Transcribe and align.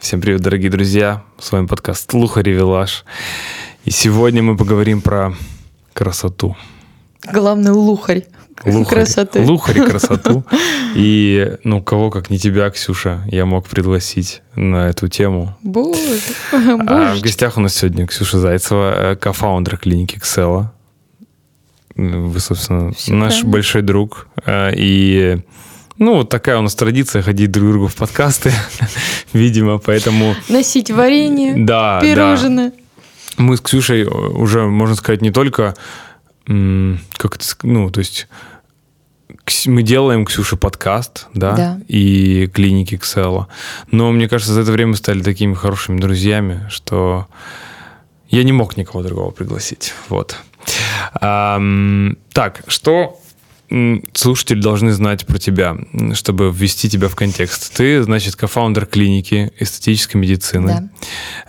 Всем 0.00 0.20
привет, 0.20 0.40
дорогие 0.40 0.68
друзья! 0.70 1.22
С 1.38 1.52
вами 1.52 1.66
подкаст 1.66 2.12
Лухари 2.12 2.52
Вилаж. 2.52 3.04
И 3.84 3.90
сегодня 3.92 4.42
мы 4.42 4.56
поговорим 4.56 5.00
про 5.00 5.32
красоту. 5.92 6.56
Главный 7.32 7.70
лухарь. 7.70 8.24
Лухарь. 8.64 8.98
Красоты. 9.04 9.42
Лухарь 9.44 9.80
красоту. 9.88 10.44
И, 10.96 11.56
ну, 11.62 11.80
кого, 11.82 12.10
как 12.10 12.30
не 12.30 12.38
тебя, 12.38 12.68
Ксюша, 12.70 13.22
я 13.28 13.46
мог 13.46 13.68
пригласить 13.68 14.42
на 14.56 14.88
эту 14.88 15.06
тему. 15.08 15.56
Боже, 15.62 16.18
А 16.52 17.14
в 17.14 17.20
гостях 17.20 17.56
у 17.56 17.60
нас 17.60 17.76
сегодня 17.76 18.06
Ксюша 18.08 18.38
Зайцева, 18.40 19.12
э, 19.12 19.16
кофаундер 19.16 19.76
клиники 19.78 20.18
Ксела. 20.18 20.72
Вы, 21.94 22.40
собственно, 22.40 22.92
Всё 22.92 23.14
наш 23.14 23.34
правильно. 23.34 23.52
большой 23.52 23.82
друг. 23.82 24.26
Э, 24.44 24.72
И, 24.76 25.38
ну, 25.98 26.14
вот 26.16 26.28
такая 26.28 26.58
у 26.58 26.62
нас 26.62 26.74
традиция 26.74 27.22
ходить 27.22 27.50
друг 27.50 27.70
другу 27.70 27.88
в 27.88 27.94
подкасты, 27.94 28.52
видимо, 29.32 29.78
поэтому... 29.78 30.34
Носить 30.48 30.90
варенье, 30.90 31.54
Да, 31.56 32.00
да. 32.00 32.06
пирожное. 32.06 32.72
Мы 33.36 33.56
с 33.56 33.60
Ксюшей 33.60 34.04
уже, 34.04 34.64
можно 34.64 34.94
сказать, 34.96 35.20
не 35.22 35.30
только, 35.30 35.74
как 36.46 37.36
это, 37.36 37.44
ну, 37.62 37.90
то 37.90 38.00
есть 38.00 38.28
мы 39.66 39.82
делаем 39.82 40.24
Ксюше 40.24 40.56
подкаст, 40.56 41.26
да, 41.34 41.52
Да. 41.56 41.80
и 41.88 42.48
клиники 42.52 42.96
Ксела, 42.96 43.48
но 43.90 44.10
мне 44.12 44.28
кажется, 44.28 44.52
за 44.54 44.60
это 44.62 44.72
время 44.72 44.94
стали 44.96 45.20
такими 45.22 45.54
хорошими 45.54 46.00
друзьями, 46.00 46.66
что 46.70 47.26
я 48.28 48.42
не 48.44 48.52
мог 48.52 48.76
никого 48.76 49.02
другого 49.02 49.30
пригласить, 49.30 49.92
вот. 50.08 50.36
Ам, 51.20 52.16
так, 52.32 52.62
что 52.68 53.20
слушатели 54.12 54.60
должны 54.60 54.92
знать 54.92 55.26
про 55.26 55.38
тебя, 55.38 55.76
чтобы 56.12 56.52
ввести 56.54 56.88
тебя 56.88 57.08
в 57.08 57.16
контекст. 57.16 57.74
Ты, 57.74 58.02
значит, 58.02 58.36
кофаундер 58.36 58.86
клиники 58.86 59.52
эстетической 59.58 60.16
медицины. 60.18 60.90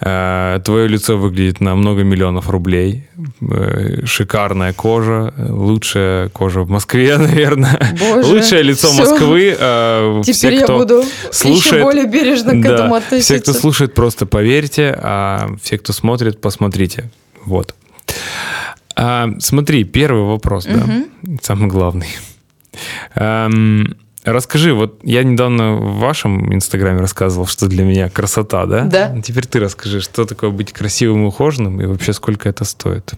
Э, 0.02 0.60
Твое 0.64 0.88
лицо 0.88 1.18
выглядит 1.18 1.60
на 1.62 1.76
много 1.76 2.04
миллионов 2.04 2.50
рублей. 2.50 3.08
Э, 3.42 4.06
Шикарная 4.06 4.74
кожа. 4.74 5.34
Лучшая 5.38 6.30
кожа 6.30 6.62
в 6.62 6.70
Москве, 6.70 7.18
наверное. 7.20 7.80
Боже, 8.00 8.28
Лучшее 8.34 8.64
лицо 8.64 8.90
всё. 8.92 9.02
Москвы. 9.02 9.56
Э, 9.60 10.22
Теперь 10.24 10.34
все, 10.36 10.50
я 10.52 10.64
кто 10.64 10.78
буду 10.78 11.00
еще 11.02 11.10
слушает- 11.32 11.84
более 11.84 12.06
бережно 12.08 12.54
к 12.54 12.62
Да, 12.62 12.74
этому 12.74 12.90
Все, 12.96 12.98
относиться. 13.06 13.40
кто 13.40 13.54
слушает, 13.54 13.94
просто 13.94 14.26
поверьте, 14.26 14.98
а 14.98 15.50
все, 15.62 15.78
кто 15.78 15.94
смотрит, 15.94 16.42
посмотрите. 16.42 17.12
Вот. 17.44 17.76
А, 18.96 19.30
смотри, 19.40 19.84
первый 19.84 20.24
вопрос, 20.24 20.66
да, 20.66 20.86
самый 21.42 21.70
главный. 21.70 22.08
Ам, 23.16 23.96
расскажи, 24.24 24.74
вот 24.74 25.00
я 25.04 25.24
недавно 25.24 25.76
в 25.76 26.00
вашем 26.00 26.54
инстаграме 26.54 27.00
рассказывал, 27.00 27.46
что 27.46 27.68
для 27.68 27.84
меня 27.84 28.10
красота, 28.10 28.66
да? 28.66 28.84
Да. 28.86 29.22
Теперь 29.22 29.46
ты 29.46 29.60
расскажи, 29.60 30.02
что 30.02 30.26
такое 30.26 30.50
быть 30.50 30.72
красивым 30.72 31.24
и 31.24 31.28
ухоженным, 31.28 31.82
и 31.82 31.86
вообще 31.86 32.14
сколько 32.14 32.50
это 32.50 32.64
стоит? 32.64 33.14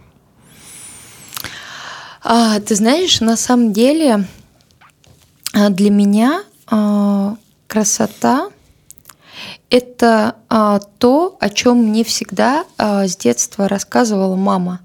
А, 2.24 2.60
ты 2.60 2.76
знаешь, 2.76 3.22
на 3.22 3.38
самом 3.38 3.72
деле 3.72 4.26
а, 5.54 5.70
для 5.70 5.90
меня 5.90 6.44
а, 6.68 7.36
красота 7.68 8.50
это 9.70 10.36
а, 10.50 10.80
то, 10.98 11.38
о 11.40 11.50
чем 11.50 11.90
мне 11.90 12.04
всегда 12.04 12.66
а, 12.78 13.08
с 13.08 13.16
детства 13.16 13.68
рассказывала 13.68 14.36
мама. 14.36 14.82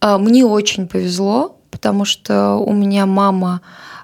А, 0.00 0.18
Мне 0.18 0.44
очень 0.44 0.88
повезло, 0.88 1.56
потому 1.70 2.04
что 2.04 2.56
у 2.56 2.72
меня 2.72 3.06
мама 3.06 3.60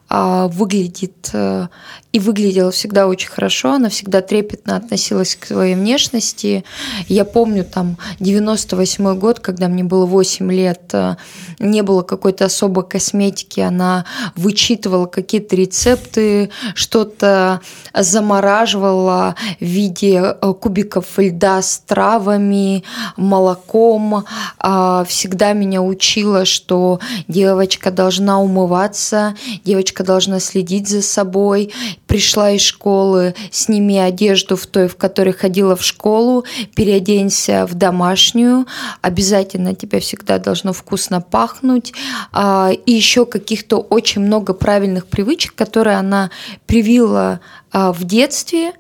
выглядит 0.08 1.30
э, 1.32 1.68
и 2.12 2.18
выглядела 2.18 2.70
всегда 2.70 3.08
очень 3.08 3.28
хорошо, 3.28 3.72
она 3.72 3.90
всегда 3.90 4.22
трепетно 4.22 4.76
относилась 4.76 5.36
к 5.36 5.44
своей 5.44 5.74
внешности. 5.74 6.64
Я 7.08 7.26
помню 7.26 7.62
там 7.62 7.98
98 8.20 9.18
год, 9.18 9.40
когда 9.40 9.68
мне 9.68 9.84
было 9.84 10.06
8 10.06 10.50
лет, 10.50 10.90
э, 10.94 11.16
не 11.58 11.82
было 11.82 12.02
какой-то 12.02 12.46
особой 12.46 12.84
косметики, 12.84 13.60
она 13.60 14.06
вычитывала 14.34 15.04
какие-то 15.04 15.56
рецепты, 15.56 16.50
что-то 16.74 17.60
замораживала 17.92 19.34
в 19.60 19.64
виде 19.64 20.14
э, 20.40 20.54
кубиков 20.54 21.18
льда 21.18 21.60
с 21.60 21.82
травами, 21.86 22.82
молоком, 23.18 24.24
а, 24.58 25.04
всегда 25.04 25.52
меня 25.52 25.82
учила, 25.82 26.44
что 26.44 27.00
девочка 27.28 27.90
должна 27.90 28.40
умываться, 28.40 29.34
девочка 29.64 29.95
должна 30.04 30.40
следить 30.40 30.88
за 30.88 31.02
собой. 31.02 31.72
Пришла 32.06 32.50
из 32.50 32.62
школы, 32.62 33.34
сними 33.50 33.98
одежду 33.98 34.56
в 34.56 34.66
той, 34.66 34.88
в 34.88 34.96
которой 34.96 35.32
ходила 35.32 35.76
в 35.76 35.82
школу, 35.82 36.44
переоденься 36.74 37.66
в 37.66 37.74
домашнюю, 37.74 38.66
обязательно 39.02 39.74
тебе 39.74 40.00
всегда 40.00 40.38
должно 40.38 40.72
вкусно 40.72 41.20
пахнуть. 41.20 41.92
А, 42.32 42.70
И 42.86 42.92
еще 42.92 43.26
каких-то 43.26 43.78
очень 43.78 44.22
много 44.22 44.54
правильных 44.54 45.06
привычек, 45.06 45.54
которые 45.54 45.96
она 45.96 46.30
привила 46.66 47.40
а, 47.72 47.92
в 47.92 48.04
детстве, 48.04 48.72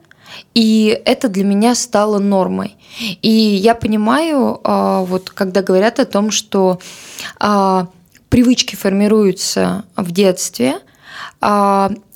и 0.54 1.00
это 1.04 1.28
для 1.28 1.44
меня 1.44 1.74
стало 1.74 2.18
нормой. 2.18 2.76
И 3.22 3.30
я 3.30 3.74
понимаю, 3.74 4.60
а, 4.64 5.02
вот 5.02 5.30
когда 5.30 5.62
говорят 5.62 5.98
о 6.00 6.04
том, 6.04 6.30
что 6.30 6.78
привычки 8.28 8.74
формируются 8.74 9.84
в 9.96 10.10
детстве, 10.10 10.78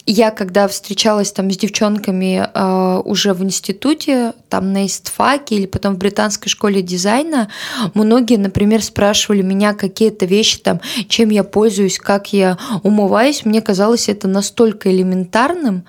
я 0.07 0.31
когда 0.31 0.67
встречалась 0.67 1.31
там 1.31 1.51
с 1.51 1.57
девчонками 1.57 2.49
а, 2.53 3.01
уже 3.05 3.33
в 3.33 3.45
институте, 3.45 4.33
там 4.49 4.73
на 4.73 4.87
истфаке 4.87 5.55
или 5.55 5.67
потом 5.67 5.95
в 5.95 5.99
британской 5.99 6.49
школе 6.49 6.83
дизайна, 6.83 7.49
многие, 7.95 8.37
например, 8.37 8.83
спрашивали 8.83 9.43
меня 9.43 9.75
какие-то 9.75 10.27
вещи, 10.27 10.59
там, 10.59 10.81
чем 11.09 11.31
я 11.31 11.45
пользуюсь, 11.45 11.99
как 11.99 12.33
я 12.33 12.59
умываюсь. 12.83 13.45
Мне 13.45 13.61
казалось 13.61 14.09
это 14.09 14.27
настолько 14.27 14.91
элементарным, 14.91 15.85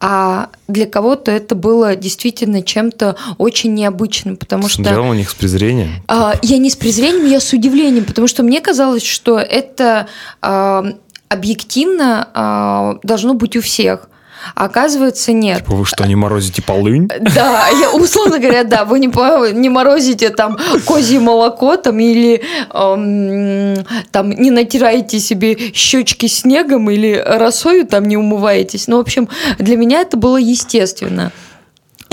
а 0.00 0.50
для 0.68 0.86
кого-то 0.86 1.32
это 1.32 1.54
было 1.54 1.96
действительно 1.96 2.62
чем-то 2.62 3.16
очень 3.38 3.74
необычным, 3.74 4.36
потому 4.36 4.68
что... 4.68 4.82
Смотрел 4.82 5.06
на 5.06 5.14
них 5.14 5.30
с 5.30 5.34
презрением? 5.34 5.90
А, 6.06 6.34
я 6.42 6.58
не 6.58 6.70
с 6.70 6.76
презрением, 6.76 7.26
я 7.26 7.40
с 7.40 7.52
удивлением, 7.52 8.04
потому 8.04 8.28
что 8.28 8.42
мне 8.42 8.60
казалось, 8.60 9.04
что 9.04 9.38
это 9.38 10.06
а, 10.40 10.84
объективно 11.28 12.28
а, 12.34 12.98
должно 13.02 13.34
быть 13.34 13.56
у 13.56 13.60
всех. 13.60 14.08
А 14.54 14.66
оказывается, 14.66 15.32
нет. 15.32 15.58
Типа 15.58 15.74
вы 15.74 15.86
что, 15.86 16.06
не 16.06 16.16
морозите 16.16 16.62
полынь? 16.62 17.08
Да, 17.08 17.68
я 17.68 17.90
условно 17.90 18.38
говоря, 18.38 18.64
да, 18.64 18.84
вы 18.84 18.98
не, 18.98 19.06
не 19.52 19.68
морозите 19.68 20.30
там 20.30 20.58
козье 20.84 21.20
молоко 21.20 21.76
там 21.76 21.98
или 21.98 22.42
эм, 22.72 23.84
там 24.10 24.30
не 24.30 24.50
натираете 24.50 25.18
себе 25.18 25.56
щечки 25.72 26.26
снегом 26.26 26.90
или 26.90 27.22
росою 27.24 27.86
там 27.86 28.04
не 28.04 28.16
умываетесь. 28.16 28.86
Ну, 28.86 28.98
в 28.98 29.00
общем, 29.00 29.28
для 29.58 29.76
меня 29.76 30.00
это 30.00 30.16
было 30.16 30.36
естественно. 30.36 31.32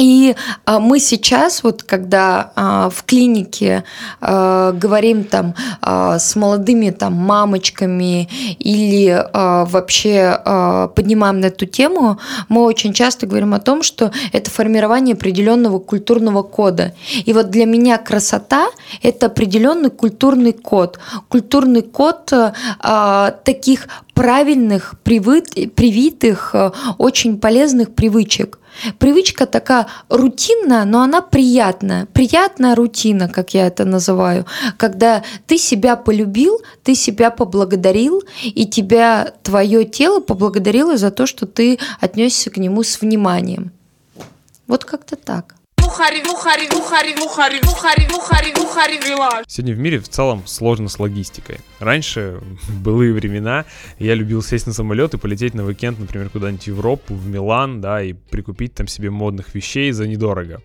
И 0.01 0.35
а, 0.66 0.79
мы 0.79 1.00
сейчас, 1.00 1.63
вот 1.63 1.84
когда 1.84 2.51
а, 2.56 2.89
в 2.89 3.03
клинике 3.03 3.84
а, 4.19 4.72
говорим 4.72 5.23
там 5.23 5.53
с 5.81 6.35
молодыми 6.35 6.89
там 6.89 7.13
мамочками 7.13 8.28
или 8.59 9.28
вообще 9.34 10.39
поднимаем 10.95 11.39
на 11.39 11.47
эту 11.47 11.66
тему, 11.66 12.19
мы 12.50 12.63
очень 12.63 12.94
часто 12.94 13.28
говорим 13.28 13.53
о 13.53 13.59
том, 13.59 13.84
что 13.84 14.12
это 14.31 14.50
формирование 14.50 15.13
определенного 15.13 15.79
культурного 15.79 16.44
кода. 16.44 16.94
И 17.25 17.33
вот 17.33 17.50
для 17.50 17.66
меня 17.66 17.97
красота– 17.97 18.68
это 19.03 19.28
определенный 19.28 19.89
культурный 19.89 20.53
код. 20.53 21.00
Культурный 21.28 21.81
код 21.81 22.31
таких 23.44 23.88
правильных, 24.13 24.95
привыт- 25.03 25.73
привитых, 25.75 26.56
очень 26.97 27.39
полезных 27.39 27.94
привычек. 27.94 28.59
Привычка 29.00 29.45
такая 29.45 29.88
рутинная, 30.09 30.85
но 30.85 31.01
она 31.01 31.21
приятная. 31.21 32.06
Приятная 32.07 32.75
рутина, 32.75 33.29
как 33.29 33.53
я 33.53 33.68
это 33.68 33.85
называю. 33.85 34.45
Когда 34.77 35.23
ты 35.47 35.57
себя 35.57 35.95
полюбил, 35.95 36.62
ты 36.83 36.95
себя 36.95 37.31
поблагодарил, 37.31 38.23
и 38.44 38.65
тебя 38.65 39.33
твое 39.44 39.85
тело 39.85 40.19
поблагодарило 40.19 40.97
за 40.97 41.12
то, 41.12 41.25
что 41.25 41.45
ты 41.45 41.79
отнесся 42.00 42.50
к 42.50 42.57
нему 42.57 42.83
с 42.83 43.01
вниманием. 43.01 43.71
Вот 44.68 44.85
как-то 44.85 45.15
так. 45.15 45.56
Сегодня 49.48 49.76
в 49.76 49.80
мире 49.80 50.00
в 50.00 50.08
целом 50.08 50.44
сложно 50.46 50.88
с 50.88 51.00
логистикой. 51.00 51.60
Раньше, 51.80 52.40
в 52.64 52.82
былые 52.82 53.14
времена, 53.14 53.66
я 54.00 54.16
любил 54.16 54.42
сесть 54.42 54.68
на 54.68 54.74
самолет 54.74 55.14
и 55.14 55.18
полететь 55.18 55.54
на 55.54 55.66
уикенд, 55.66 56.00
например, 56.00 56.30
куда-нибудь 56.30 56.64
в 56.64 56.68
Европу, 56.68 57.14
в 57.14 57.28
Милан, 57.28 57.82
да, 57.82 58.02
и 58.02 58.14
прикупить 58.14 58.74
там 58.74 58.88
себе 58.88 59.10
модных 59.10 59.54
вещей 59.54 59.92
за 59.92 60.08
недорого. 60.08 60.62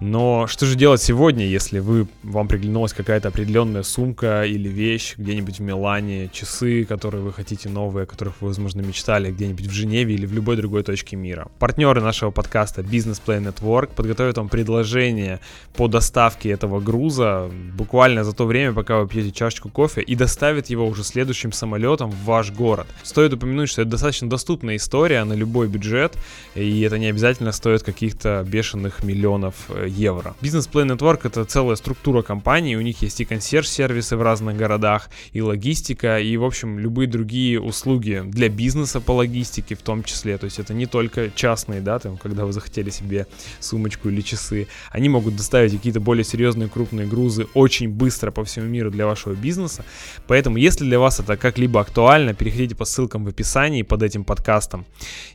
Но 0.00 0.46
что 0.46 0.66
же 0.66 0.76
делать 0.76 1.00
сегодня, 1.00 1.46
если 1.46 1.78
вы, 1.78 2.06
вам 2.22 2.48
приглянулась 2.48 2.92
какая-то 2.92 3.28
определенная 3.28 3.82
сумка 3.82 4.44
или 4.44 4.68
вещь 4.68 5.14
где-нибудь 5.16 5.58
в 5.58 5.62
Милане, 5.62 6.28
часы, 6.32 6.84
которые 6.84 7.22
вы 7.22 7.32
хотите 7.32 7.70
новые, 7.70 8.04
о 8.04 8.06
которых 8.06 8.34
вы, 8.40 8.48
возможно, 8.48 8.82
мечтали 8.82 9.32
где-нибудь 9.32 9.66
в 9.66 9.72
Женеве 9.72 10.14
или 10.14 10.26
в 10.26 10.32
любой 10.34 10.56
другой 10.56 10.82
точке 10.82 11.16
мира. 11.16 11.48
Партнеры 11.58 12.02
нашего 12.02 12.30
подкаста 12.30 12.82
Business 12.82 13.22
Play 13.24 13.42
Network 13.42 13.94
подготовят 13.94 14.36
вам 14.36 14.50
предложение 14.50 15.40
по 15.74 15.88
доставке 15.88 16.50
этого 16.50 16.80
груза 16.80 17.50
буквально 17.74 18.22
за 18.24 18.34
то 18.34 18.44
время, 18.44 18.74
пока 18.74 18.98
вы 18.98 19.08
пьете 19.08 19.32
чашечку 19.32 19.70
кофе 19.70 20.02
и 20.02 20.14
доставят 20.14 20.68
его 20.68 20.86
уже 20.86 21.04
следующим 21.04 21.52
самолетом 21.52 22.10
в 22.10 22.24
ваш 22.24 22.52
город. 22.52 22.86
Стоит 23.02 23.32
упомянуть, 23.32 23.70
что 23.70 23.82
это 23.82 23.92
достаточно 23.92 24.28
доступная 24.28 24.76
история 24.76 25.24
на 25.24 25.32
любой 25.32 25.68
бюджет, 25.68 26.16
и 26.54 26.82
это 26.82 26.98
не 26.98 27.06
обязательно 27.06 27.52
стоит 27.52 27.82
каких-то 27.82 28.44
бешеных 28.46 29.02
миллионов 29.02 29.54
э, 29.68 29.85
евро. 29.86 30.34
Play 30.40 30.86
Network 30.86 31.20
это 31.24 31.44
целая 31.44 31.76
структура 31.76 32.22
компании, 32.22 32.76
у 32.76 32.80
них 32.80 33.02
есть 33.02 33.20
и 33.20 33.24
консьерж-сервисы 33.24 34.16
в 34.16 34.22
разных 34.22 34.56
городах, 34.56 35.10
и 35.32 35.40
логистика, 35.40 36.18
и, 36.18 36.36
в 36.36 36.44
общем, 36.44 36.78
любые 36.78 37.08
другие 37.08 37.60
услуги 37.60 38.22
для 38.24 38.48
бизнеса 38.48 39.00
по 39.00 39.12
логистике 39.12 39.74
в 39.74 39.82
том 39.82 40.02
числе. 40.02 40.38
То 40.38 40.44
есть 40.44 40.58
это 40.58 40.74
не 40.74 40.86
только 40.86 41.30
частные, 41.34 41.80
да, 41.80 41.98
там, 41.98 42.16
когда 42.16 42.44
вы 42.44 42.52
захотели 42.52 42.90
себе 42.90 43.26
сумочку 43.60 44.08
или 44.08 44.20
часы. 44.20 44.68
Они 44.90 45.08
могут 45.08 45.36
доставить 45.36 45.72
какие-то 45.72 46.00
более 46.00 46.24
серьезные 46.24 46.68
крупные 46.68 47.06
грузы 47.06 47.46
очень 47.54 47.88
быстро 47.88 48.30
по 48.30 48.44
всему 48.44 48.66
миру 48.66 48.90
для 48.90 49.06
вашего 49.06 49.34
бизнеса. 49.34 49.84
Поэтому, 50.26 50.56
если 50.56 50.84
для 50.84 50.98
вас 50.98 51.20
это 51.20 51.36
как-либо 51.36 51.80
актуально, 51.80 52.34
переходите 52.34 52.74
по 52.74 52.84
ссылкам 52.84 53.24
в 53.24 53.28
описании 53.28 53.82
под 53.82 54.02
этим 54.02 54.24
подкастом 54.24 54.84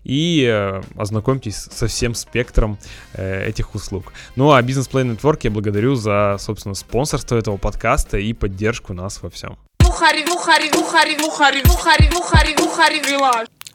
и 0.03 0.45
э, 0.47 0.81
ознакомьтесь 0.95 1.55
со 1.55 1.87
всем 1.87 2.15
спектром 2.15 2.77
э, 3.13 3.47
этих 3.47 3.75
услуг. 3.75 4.13
Ну 4.41 4.51
а 4.53 4.61
Business 4.63 4.89
Play 4.89 5.15
Network 5.15 5.41
я 5.43 5.51
благодарю 5.51 5.93
за, 5.93 6.37
собственно, 6.39 6.73
спонсорство 6.73 7.35
этого 7.35 7.57
подкаста 7.57 8.17
и 8.17 8.33
поддержку 8.33 8.91
нас 8.91 9.21
во 9.21 9.29
всем. 9.29 9.55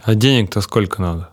А 0.02 0.14
денег-то 0.16 0.60
сколько 0.60 1.00
надо? 1.00 1.30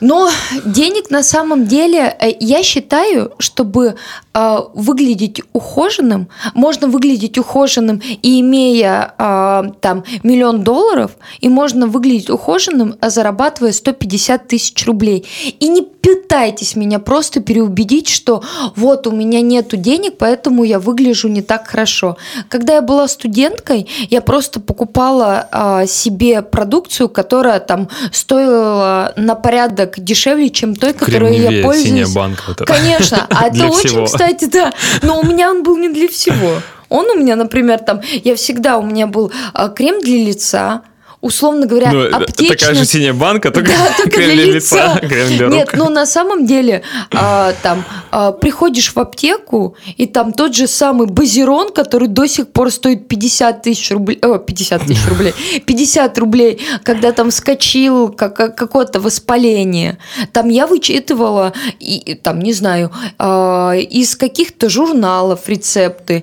Но 0.00 0.30
денег 0.66 1.10
на 1.10 1.22
самом 1.22 1.66
деле, 1.66 2.14
э, 2.20 2.32
я 2.40 2.62
считаю, 2.62 3.32
чтобы 3.38 3.94
э, 4.34 4.58
выглядеть 4.74 5.40
ухоженным, 5.52 6.28
можно 6.54 6.88
выглядеть 6.88 7.38
ухоженным 7.38 8.02
и 8.22 8.40
имея 8.40 9.14
э, 9.18 9.62
там 9.80 10.04
миллион 10.22 10.62
долларов, 10.62 11.12
и 11.40 11.48
можно 11.48 11.86
выглядеть 11.86 12.28
ухоженным, 12.28 12.96
зарабатывая 13.00 13.72
150 13.72 14.48
тысяч 14.48 14.86
рублей. 14.86 15.26
И 15.60 15.68
не 15.68 15.82
пытайтесь 16.04 16.76
меня 16.76 16.98
просто 16.98 17.40
переубедить, 17.40 18.08
что 18.08 18.42
вот 18.76 19.06
у 19.06 19.12
меня 19.12 19.40
нету 19.40 19.76
денег, 19.76 20.14
поэтому 20.18 20.64
я 20.64 20.78
выгляжу 20.78 21.28
не 21.28 21.42
так 21.42 21.68
хорошо. 21.68 22.16
Когда 22.48 22.74
я 22.74 22.82
была 22.82 23.08
студенткой, 23.08 23.88
я 24.10 24.20
просто 24.20 24.60
покупала 24.60 25.48
э, 25.50 25.86
себе 25.86 26.42
продукцию, 26.42 27.08
которая 27.08 27.60
там 27.60 27.88
стоила 28.12 29.12
на 29.16 29.34
порядок 29.36 29.98
дешевле, 29.98 30.50
чем 30.50 30.74
той, 30.74 30.92
которую 30.92 31.40
я 31.40 31.62
пользуюсь. 31.62 31.88
Синяя 31.88 32.08
банка. 32.08 32.42
Вот 32.48 32.58
Конечно, 32.66 33.26
а 33.30 33.46
это 33.46 33.66
очень, 33.68 33.88
всего. 33.90 34.04
кстати, 34.06 34.46
да. 34.46 34.72
Но 35.02 35.20
у 35.20 35.24
меня 35.24 35.50
он 35.50 35.62
был 35.62 35.76
не 35.76 35.88
для 35.88 36.08
всего. 36.08 36.60
Он 36.88 37.06
у 37.10 37.14
меня, 37.14 37.36
например, 37.36 37.78
там, 37.78 38.00
я 38.24 38.34
всегда, 38.34 38.78
у 38.78 38.82
меня 38.82 39.06
был 39.06 39.32
а, 39.52 39.68
крем 39.68 40.00
для 40.00 40.16
лица, 40.16 40.82
условно 41.24 41.66
говоря, 41.66 41.90
ну, 41.90 42.04
аптечность. 42.04 42.60
Такая 42.60 42.74
же 42.74 42.84
синяя 42.84 43.14
банка, 43.14 43.50
только, 43.50 43.72
да, 43.72 43.94
только 43.96 44.10
крем 44.10 44.36
для 44.36 44.44
лица, 44.44 44.98
крем 45.00 45.28
для 45.36 45.46
рук. 45.46 45.54
Нет, 45.54 45.70
ну 45.72 45.88
на 45.88 46.04
самом 46.04 46.44
деле 46.44 46.82
а, 47.12 47.54
там 47.62 47.82
а, 48.10 48.32
приходишь 48.32 48.92
в 48.92 48.98
аптеку, 48.98 49.74
и 49.96 50.04
там 50.06 50.34
тот 50.34 50.54
же 50.54 50.66
самый 50.66 51.06
базирон, 51.06 51.72
который 51.72 52.08
до 52.08 52.26
сих 52.26 52.48
пор 52.48 52.70
стоит 52.70 53.08
50 53.08 53.62
тысяч 53.62 53.90
рублей, 53.90 54.18
о, 54.20 54.38
50 54.38 54.82
тысяч 54.82 55.08
рублей, 55.08 55.34
50 55.66 56.18
рублей, 56.18 56.60
когда 56.82 57.10
там 57.12 57.30
скочил 57.30 58.10
как, 58.10 58.36
какое-то 58.36 59.00
воспаление. 59.00 59.96
Там 60.32 60.50
я 60.50 60.66
вычитывала, 60.66 61.54
и, 61.80 62.14
там, 62.22 62.40
не 62.40 62.52
знаю, 62.52 62.92
а, 63.18 63.72
из 63.72 64.14
каких-то 64.14 64.68
журналов 64.68 65.48
рецепты, 65.48 66.22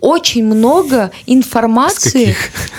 очень 0.00 0.44
много 0.44 1.10
информации. 1.26 2.36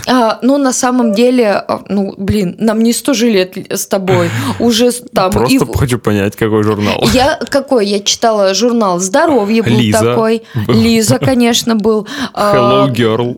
А, 0.08 0.40
ну, 0.42 0.58
на 0.58 0.74
самом 0.74 1.14
деле, 1.14 1.52
а, 1.52 1.82
ну, 1.88 2.14
блин, 2.18 2.56
нам 2.60 2.82
не 2.82 2.94
100 2.94 3.14
же 3.14 3.30
лет 3.30 3.58
с 3.70 3.88
тобой. 3.88 4.30
Уже 4.60 4.92
там... 4.92 5.32
Просто 5.32 5.66
и... 5.66 5.78
хочу 5.78 6.00
понять, 6.00 6.36
какой 6.36 6.64
журнал. 6.64 7.04
Я 7.14 7.40
какой? 7.50 7.86
Я 7.86 8.00
читала 8.00 8.54
журнал 8.54 9.00
«Здоровье» 9.00 9.64
был 9.64 9.78
Лиза. 9.78 10.00
такой. 10.00 10.44
Лиза, 10.68 11.20
конечно, 11.20 11.76
был. 11.76 12.08
А, 12.34 12.88
Hello, 12.88 12.94
girl. 12.94 13.38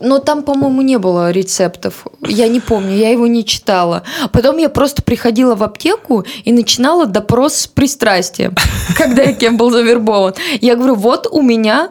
Но 0.00 0.18
там, 0.18 0.42
по-моему, 0.42 0.82
не 0.82 0.98
было 0.98 1.30
рецептов. 1.30 2.06
Я 2.20 2.48
не 2.48 2.60
помню, 2.60 2.94
я 2.94 3.10
его 3.10 3.26
не 3.26 3.44
читала. 3.44 4.02
Потом 4.30 4.58
я 4.58 4.68
просто 4.68 5.02
приходила 5.02 5.54
в 5.54 5.62
аптеку 5.62 6.24
и 6.44 6.52
начинала 6.52 7.06
допрос 7.06 7.54
с 7.54 7.66
пристрастием, 7.66 8.54
когда 8.96 9.22
я 9.22 9.32
кем 9.32 9.56
был 9.56 9.70
завербован. 9.70 10.34
Я 10.60 10.76
говорю, 10.76 10.96
вот 10.96 11.26
у 11.30 11.40
меня 11.40 11.90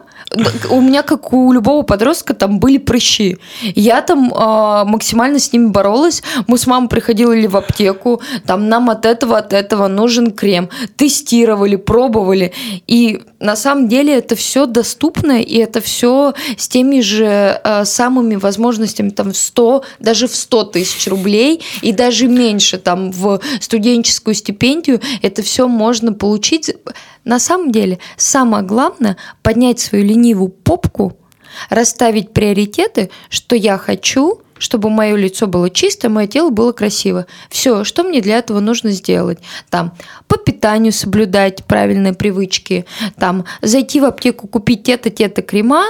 у 0.70 0.80
меня, 0.80 1.02
как 1.02 1.32
у 1.32 1.52
любого 1.52 1.82
подростка, 1.82 2.34
там 2.34 2.58
были 2.58 2.78
прыщи. 2.78 3.38
Я 3.62 4.02
там 4.02 4.32
э, 4.32 4.84
максимально 4.84 5.38
с 5.38 5.52
ними 5.52 5.68
боролась. 5.68 6.22
Мы 6.46 6.58
с 6.58 6.66
мамой 6.66 6.88
приходили 6.88 7.46
в 7.46 7.56
аптеку, 7.56 8.20
там 8.46 8.68
нам 8.68 8.90
от 8.90 9.06
этого, 9.06 9.38
от 9.38 9.52
этого 9.52 9.88
нужен 9.88 10.32
крем. 10.32 10.68
Тестировали, 10.96 11.76
пробовали. 11.76 12.52
И 12.86 13.22
на 13.38 13.56
самом 13.56 13.88
деле 13.88 14.14
это 14.14 14.34
все 14.34 14.66
доступно, 14.66 15.40
и 15.40 15.56
это 15.58 15.80
все 15.80 16.34
с 16.56 16.68
теми 16.68 17.00
же 17.00 17.60
э, 17.62 17.84
самыми 17.84 18.36
возможностями, 18.36 19.10
там, 19.10 19.32
в 19.32 19.36
100, 19.36 19.84
даже 20.00 20.26
в 20.26 20.34
100 20.34 20.64
тысяч 20.64 21.06
рублей, 21.06 21.62
и 21.82 21.92
даже 21.92 22.26
меньше, 22.28 22.78
там, 22.78 23.12
в 23.12 23.40
студенческую 23.60 24.34
стипендию, 24.34 25.00
это 25.22 25.42
все 25.42 25.68
можно 25.68 26.12
получить 26.12 26.72
на 27.26 27.40
самом 27.40 27.72
деле, 27.72 27.98
самое 28.16 28.64
главное– 28.64 29.16
поднять 29.42 29.80
свою 29.80 30.04
ленивую 30.04 30.48
попку, 30.48 31.18
расставить 31.68 32.32
приоритеты, 32.32 33.10
что 33.28 33.56
я 33.56 33.78
хочу, 33.78 34.42
чтобы 34.58 34.90
мое 34.90 35.16
лицо 35.16 35.46
было 35.46 35.70
чисто, 35.70 36.08
мое 36.08 36.26
тело 36.26 36.50
было 36.50 36.72
красиво. 36.72 37.26
Все, 37.50 37.84
что 37.84 38.02
мне 38.02 38.20
для 38.20 38.38
этого 38.38 38.60
нужно 38.60 38.90
сделать? 38.90 39.38
Там, 39.70 39.94
по 40.28 40.36
питанию 40.36 40.92
соблюдать 40.92 41.64
правильные 41.64 42.12
привычки, 42.12 42.86
там, 43.18 43.44
зайти 43.62 44.00
в 44.00 44.04
аптеку, 44.04 44.48
купить 44.48 44.84
те-то, 44.84 45.10
те-то 45.10 45.42
крема, 45.42 45.84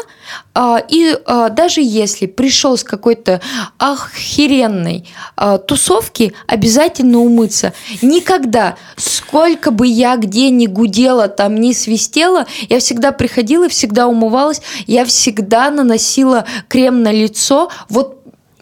а, 0.54 0.82
и 0.88 1.16
а, 1.26 1.48
даже 1.50 1.80
если 1.82 2.26
пришел 2.26 2.76
с 2.76 2.84
какой-то 2.84 3.40
охеренной 3.78 5.08
а, 5.36 5.58
тусовки, 5.58 6.32
обязательно 6.46 7.18
умыться. 7.18 7.72
Никогда, 8.02 8.76
сколько 8.96 9.70
бы 9.70 9.87
я 9.87 10.16
где 10.16 10.50
ни 10.50 10.66
гудела, 10.66 11.28
там, 11.28 11.56
ни 11.56 11.73
свистела, 11.73 12.46
я 12.68 12.78
всегда 12.78 13.12
приходила, 13.12 13.68
всегда 13.68 14.06
умывалась, 14.06 14.62
я 14.87 15.04
всегда 15.04 15.70
наносила 15.70 16.46
крем 16.68 17.02
на 17.02 17.12
лицо, 17.12 17.70
вот 17.88 18.16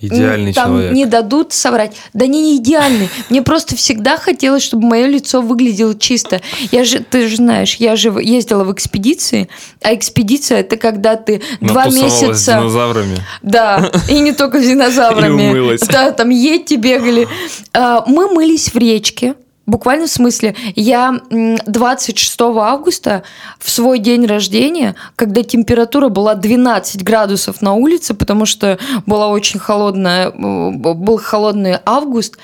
Идеальный 0.06 0.52
там 0.52 0.70
человек. 0.70 0.92
не 0.92 1.06
дадут 1.06 1.52
соврать. 1.52 1.96
Да 2.12 2.26
не, 2.26 2.42
не 2.42 2.56
идеальный. 2.56 3.08
Мне 3.30 3.42
просто 3.42 3.76
всегда 3.76 4.16
хотелось, 4.16 4.62
чтобы 4.62 4.87
мое 4.87 5.06
лицо 5.06 5.40
выглядело 5.40 5.94
чисто. 5.94 6.40
Я 6.70 6.84
же, 6.84 7.00
ты 7.00 7.28
же 7.28 7.37
знаешь, 7.37 7.76
я 7.76 7.96
же 7.96 8.08
ездила 8.20 8.64
в 8.64 8.73
экспедиции, 8.73 9.49
а 9.82 9.94
экспедиция 9.94 10.61
это 10.61 10.76
когда 10.76 11.16
ты 11.16 11.42
два 11.61 11.87
месяца... 11.87 12.34
с 12.34 12.46
динозаврами. 12.46 13.16
Да, 13.42 13.90
и 14.08 14.18
не 14.20 14.32
только 14.32 14.61
с 14.61 14.64
динозаврами. 14.66 15.78
Да, 15.87 16.12
там 16.12 16.30
ети 16.30 16.75
бегали. 16.75 17.28
А, 17.73 18.04
мы 18.06 18.28
мылись 18.32 18.73
в 18.73 18.76
речке. 18.76 19.34
Буквально 19.66 20.06
в 20.06 20.11
смысле, 20.11 20.54
я 20.76 21.21
26 21.30 22.40
августа 22.40 23.23
в 23.59 23.71
свой 23.71 23.99
день 23.99 24.26
рождения, 24.26 24.94
когда 25.16 25.42
температура 25.42 26.11
была 26.11 26.35
12 26.35 27.02
градусов 27.02 27.62
на 27.62 27.73
улице, 27.73 28.12
потому 28.12 28.44
что 28.44 28.78
была 29.06 29.28
очень 29.28 29.59
холодная, 29.59 30.30
был 30.30 31.18
холодный 31.18 31.78
август, 31.87 32.37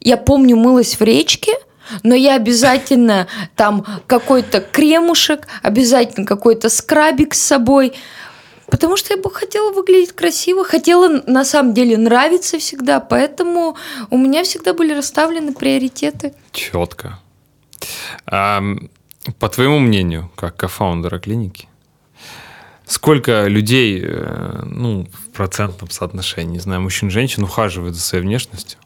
я 0.00 0.16
помню, 0.16 0.56
мылась 0.56 0.98
в 0.98 1.02
речке, 1.02 1.52
но 2.02 2.14
я 2.14 2.36
обязательно 2.36 3.26
там 3.54 3.84
какой-то 4.06 4.60
кремушек, 4.60 5.48
обязательно 5.62 6.24
какой-то 6.26 6.70
скрабик 6.70 7.34
с 7.34 7.40
собой– 7.40 7.92
Потому 8.72 8.96
что 8.96 9.12
я 9.12 9.20
бы 9.20 9.30
хотела 9.30 9.70
выглядеть 9.70 10.12
красиво, 10.12 10.64
хотела 10.64 11.22
на 11.26 11.44
самом 11.44 11.74
деле 11.74 11.98
нравиться 11.98 12.58
всегда, 12.58 13.00
поэтому 13.00 13.76
у 14.08 14.16
меня 14.16 14.44
всегда 14.44 14.72
были 14.72 14.94
расставлены 14.94 15.52
приоритеты. 15.52 16.32
Четко. 16.52 17.18
А, 18.24 18.62
по 19.38 19.50
твоему 19.50 19.78
мнению, 19.78 20.32
как 20.36 20.56
кофаундера 20.56 21.18
клиники, 21.18 21.68
сколько 22.86 23.46
людей, 23.46 24.00
э, 24.02 24.62
ну, 24.64 25.06
в 25.12 25.30
процентном 25.32 25.90
соотношении, 25.90 26.52
не 26.52 26.58
знаю, 26.58 26.80
мужчин 26.80 27.10
женщин 27.10 27.44
ухаживают 27.44 27.94
за 27.94 28.00
своей 28.00 28.24
внешностью? 28.24 28.80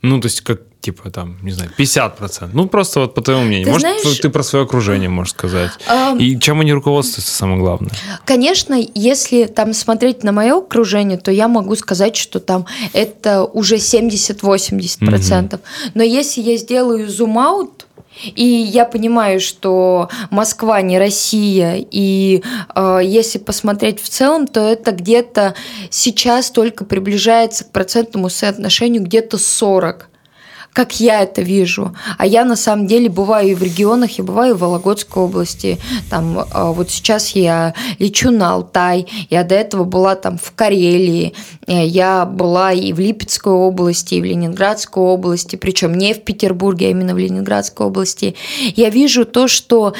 Ну, 0.00 0.22
то 0.22 0.26
есть, 0.26 0.40
как, 0.40 0.62
типа 0.82 1.10
там, 1.10 1.38
не 1.42 1.52
знаю, 1.52 1.70
50%. 1.78 2.50
Ну, 2.52 2.66
просто 2.66 3.00
вот 3.00 3.14
по 3.14 3.22
твоему 3.22 3.44
мнению. 3.44 3.66
Ты 3.66 3.72
Может, 3.72 4.02
знаешь- 4.02 4.18
ты 4.18 4.28
про 4.28 4.42
свое 4.42 4.64
окружение 4.64 5.08
можешь 5.08 5.32
сказать. 5.32 5.70
Ам, 5.86 6.18
И 6.18 6.38
чем 6.40 6.60
они 6.60 6.72
руководствуются, 6.72 7.32
самое 7.34 7.60
главное. 7.60 7.92
Конечно, 8.24 8.76
если 8.94 9.44
там 9.44 9.72
смотреть 9.74 10.24
на 10.24 10.32
мое 10.32 10.58
окружение, 10.58 11.18
то 11.18 11.30
я 11.30 11.46
могу 11.48 11.76
сказать, 11.76 12.16
что 12.16 12.40
там 12.40 12.66
это 12.92 13.44
уже 13.44 13.78
70-80%. 13.78 15.60
Но 15.94 16.02
если 16.02 16.40
я 16.40 16.56
сделаю 16.56 17.08
зум-аут, 17.08 17.86
и 18.34 18.44
я 18.44 18.84
понимаю, 18.84 19.40
что 19.40 20.10
Москва 20.30 20.82
не 20.82 20.98
Россия, 20.98 21.76
и 21.90 22.42
э, 22.74 23.00
если 23.02 23.38
посмотреть 23.38 24.02
в 24.02 24.08
целом, 24.08 24.46
то 24.46 24.60
это 24.60 24.92
где-то 24.92 25.54
сейчас 25.88 26.50
только 26.50 26.84
приближается 26.84 27.64
к 27.64 27.70
процентному 27.70 28.28
соотношению 28.28 29.02
где-то 29.02 29.38
40 29.38 30.10
как 30.72 31.00
я 31.00 31.22
это 31.22 31.42
вижу. 31.42 31.94
А 32.16 32.26
я 32.26 32.44
на 32.44 32.56
самом 32.56 32.86
деле 32.86 33.08
бываю 33.08 33.50
и 33.50 33.54
в 33.54 33.62
регионах, 33.62 34.12
я 34.12 34.24
бываю 34.24 34.54
в 34.54 34.60
Вологодской 34.60 35.22
области. 35.22 35.78
Там, 36.08 36.38
э, 36.38 36.44
вот 36.72 36.90
сейчас 36.90 37.30
я 37.30 37.74
лечу 37.98 38.30
на 38.30 38.52
Алтай, 38.52 39.06
я 39.28 39.44
до 39.44 39.54
этого 39.54 39.84
была 39.84 40.14
там 40.14 40.38
в 40.38 40.52
Карелии, 40.52 41.34
э, 41.66 41.86
я 41.86 42.24
была 42.24 42.72
и 42.72 42.92
в 42.92 43.00
Липецкой 43.00 43.52
области, 43.52 44.14
и 44.14 44.20
в 44.20 44.24
Ленинградской 44.24 45.02
области, 45.02 45.56
причем 45.56 45.94
не 45.94 46.14
в 46.14 46.22
Петербурге, 46.22 46.86
а 46.86 46.90
именно 46.90 47.14
в 47.14 47.18
Ленинградской 47.18 47.86
области. 47.86 48.34
Я 48.74 48.88
вижу 48.88 49.26
то, 49.26 49.48
что, 49.48 49.94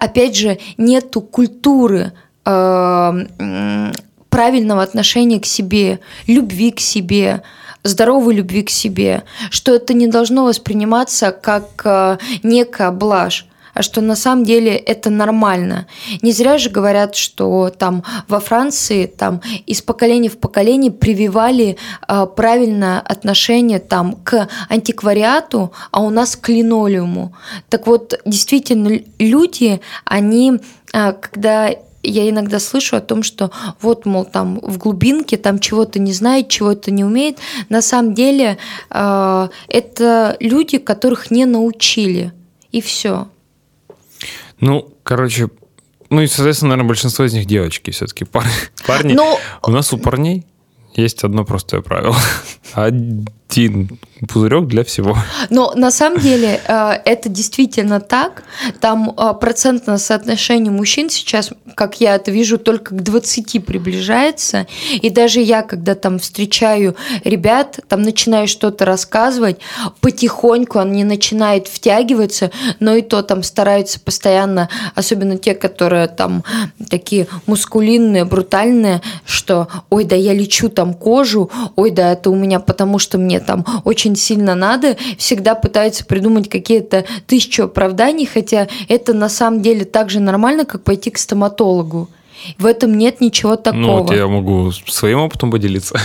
опять 0.00 0.36
же, 0.36 0.58
нету 0.76 1.20
культуры 1.20 2.12
э, 2.44 3.92
правильного 4.30 4.82
отношения 4.82 5.40
к 5.40 5.46
себе, 5.46 6.00
любви 6.26 6.72
к 6.72 6.80
себе, 6.80 7.42
здоровой 7.82 8.34
любви 8.34 8.62
к 8.62 8.70
себе, 8.70 9.24
что 9.50 9.74
это 9.74 9.94
не 9.94 10.06
должно 10.06 10.44
восприниматься 10.44 11.32
как 11.32 11.82
э, 11.84 12.18
некая 12.42 12.90
блажь, 12.90 13.46
а 13.78 13.82
что 13.82 14.00
на 14.00 14.16
самом 14.16 14.44
деле 14.44 14.74
это 14.74 15.08
нормально. 15.08 15.86
Не 16.20 16.32
зря 16.32 16.58
же 16.58 16.68
говорят, 16.68 17.14
что 17.14 17.70
там 17.70 18.02
во 18.26 18.40
Франции 18.40 19.06
там 19.06 19.40
из 19.66 19.82
поколения 19.82 20.28
в 20.28 20.38
поколение 20.38 20.90
прививали 20.90 21.76
э, 22.08 22.26
правильное 22.34 22.98
отношение 22.98 23.78
там 23.78 24.14
к 24.16 24.48
антиквариату, 24.68 25.72
а 25.92 26.02
у 26.02 26.10
нас 26.10 26.34
к 26.34 26.48
линолеуму. 26.48 27.34
Так 27.68 27.86
вот, 27.86 28.20
действительно, 28.24 28.98
люди, 29.20 29.80
они, 30.04 30.54
э, 30.92 31.12
когда 31.12 31.70
я 32.02 32.28
иногда 32.28 32.58
слышу 32.58 32.96
о 32.96 33.00
том, 33.00 33.22
что 33.22 33.50
вот, 33.80 34.06
мол, 34.06 34.24
там 34.24 34.60
в 34.60 34.78
глубинке 34.78 35.36
там 35.36 35.58
чего-то 35.58 35.98
не 35.98 36.12
знает, 36.12 36.48
чего-то 36.48 36.90
не 36.90 37.04
умеет. 37.04 37.38
На 37.68 37.82
самом 37.82 38.14
деле 38.14 38.58
э, 38.90 39.48
это 39.68 40.36
люди, 40.40 40.78
которых 40.78 41.30
не 41.30 41.44
научили. 41.44 42.32
И 42.70 42.80
все. 42.80 43.28
Ну, 44.60 44.92
короче, 45.02 45.48
ну 46.10 46.20
и, 46.20 46.26
соответственно, 46.26 46.70
наверное, 46.70 46.88
большинство 46.88 47.24
из 47.24 47.32
них 47.32 47.46
девочки 47.46 47.90
все-таки. 47.90 48.24
Парни. 48.86 49.14
Но 49.14 49.38
У 49.62 49.70
нас 49.70 49.92
у 49.92 49.98
парней 49.98 50.46
есть 50.94 51.24
одно 51.24 51.44
простое 51.44 51.80
правило. 51.80 52.16
Один 53.50 53.98
пузырек 54.26 54.66
для 54.66 54.84
всего. 54.84 55.16
Но 55.50 55.72
на 55.74 55.90
самом 55.90 56.18
деле 56.20 56.60
э, 56.66 56.90
это 57.04 57.28
действительно 57.28 58.00
так. 58.00 58.42
Там 58.80 59.14
э, 59.16 59.32
процентное 59.40 59.98
соотношение 59.98 60.72
мужчин 60.72 61.08
сейчас, 61.08 61.50
как 61.74 62.00
я 62.00 62.16
это 62.16 62.30
вижу, 62.30 62.58
только 62.58 62.96
к 62.96 63.02
20 63.02 63.64
приближается. 63.64 64.66
И 64.90 65.10
даже 65.10 65.40
я, 65.40 65.62
когда 65.62 65.94
там 65.94 66.18
встречаю 66.18 66.96
ребят, 67.24 67.80
там 67.88 68.02
начинаю 68.02 68.48
что-то 68.48 68.84
рассказывать, 68.84 69.58
потихоньку 70.00 70.78
они 70.80 71.04
начинают 71.04 71.68
втягиваться, 71.68 72.50
но 72.80 72.96
и 72.96 73.02
то 73.02 73.22
там 73.22 73.42
стараются 73.42 74.00
постоянно, 74.00 74.68
особенно 74.94 75.38
те, 75.38 75.54
которые 75.54 76.08
там 76.08 76.44
такие 76.90 77.28
мускулинные, 77.46 78.24
брутальные, 78.24 79.00
что 79.24 79.68
ой, 79.90 80.04
да 80.04 80.16
я 80.16 80.34
лечу 80.34 80.68
там 80.68 80.94
кожу, 80.94 81.50
ой, 81.76 81.90
да 81.90 82.12
это 82.12 82.30
у 82.30 82.34
меня 82.34 82.58
потому, 82.58 82.98
что 82.98 83.18
мне 83.18 83.37
там 83.40 83.64
очень 83.84 84.16
сильно 84.16 84.54
надо, 84.54 84.96
всегда 85.16 85.54
пытаются 85.54 86.04
придумать 86.04 86.48
какие-то 86.48 87.04
тысячу 87.26 87.64
оправданий, 87.64 88.26
хотя 88.26 88.68
это 88.88 89.14
на 89.14 89.28
самом 89.28 89.62
деле 89.62 89.84
так 89.84 90.10
же 90.10 90.20
нормально, 90.20 90.64
как 90.64 90.82
пойти 90.82 91.10
к 91.10 91.18
стоматологу. 91.18 92.08
В 92.58 92.66
этом 92.66 92.96
нет 92.96 93.20
ничего 93.20 93.56
такого. 93.56 93.80
Ну, 93.80 94.02
вот 94.02 94.14
я 94.14 94.26
могу 94.26 94.72
своим 94.86 95.18
опытом 95.20 95.50
поделиться. 95.50 95.98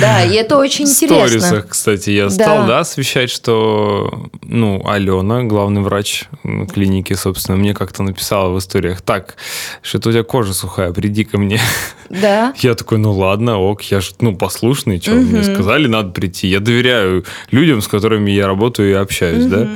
Да, 0.00 0.24
и 0.24 0.34
это 0.36 0.56
очень 0.56 0.86
В 0.86 0.90
интересно. 0.90 1.26
сторисах, 1.40 1.68
кстати, 1.68 2.10
я 2.10 2.24
Да. 2.24 2.30
стал, 2.30 2.66
да, 2.66 2.78
освещать, 2.80 3.30
что, 3.30 4.28
ну, 4.42 4.82
Алена, 4.88 5.42
главный 5.44 5.82
врач 5.82 6.24
клиники, 6.72 7.12
собственно, 7.12 7.56
мне 7.58 7.74
как-то 7.74 8.02
написала 8.02 8.50
в 8.52 8.58
историях, 8.58 9.02
так, 9.02 9.36
что-то 9.82 10.08
у 10.08 10.12
тебя 10.12 10.22
кожа 10.22 10.54
сухая, 10.54 10.92
приди 10.92 11.24
ко 11.24 11.38
мне. 11.38 11.60
Да. 12.08 12.54
Я 12.58 12.74
такой, 12.76 12.98
ну 12.98 13.12
ладно, 13.12 13.58
ок, 13.58 13.82
я 13.82 14.00
ж, 14.00 14.12
ну, 14.20 14.36
послушный, 14.36 15.00
что, 15.00 15.10
мне 15.10 15.42
сказали, 15.42 15.88
надо 15.88 16.10
прийти. 16.12 16.46
Я 16.46 16.60
доверяю 16.60 17.24
людям, 17.50 17.82
с 17.82 17.88
которыми 17.88 18.30
я 18.30 18.46
работаю 18.46 18.90
и 18.90 18.94
общаюсь, 18.94 19.46
да. 19.46 19.68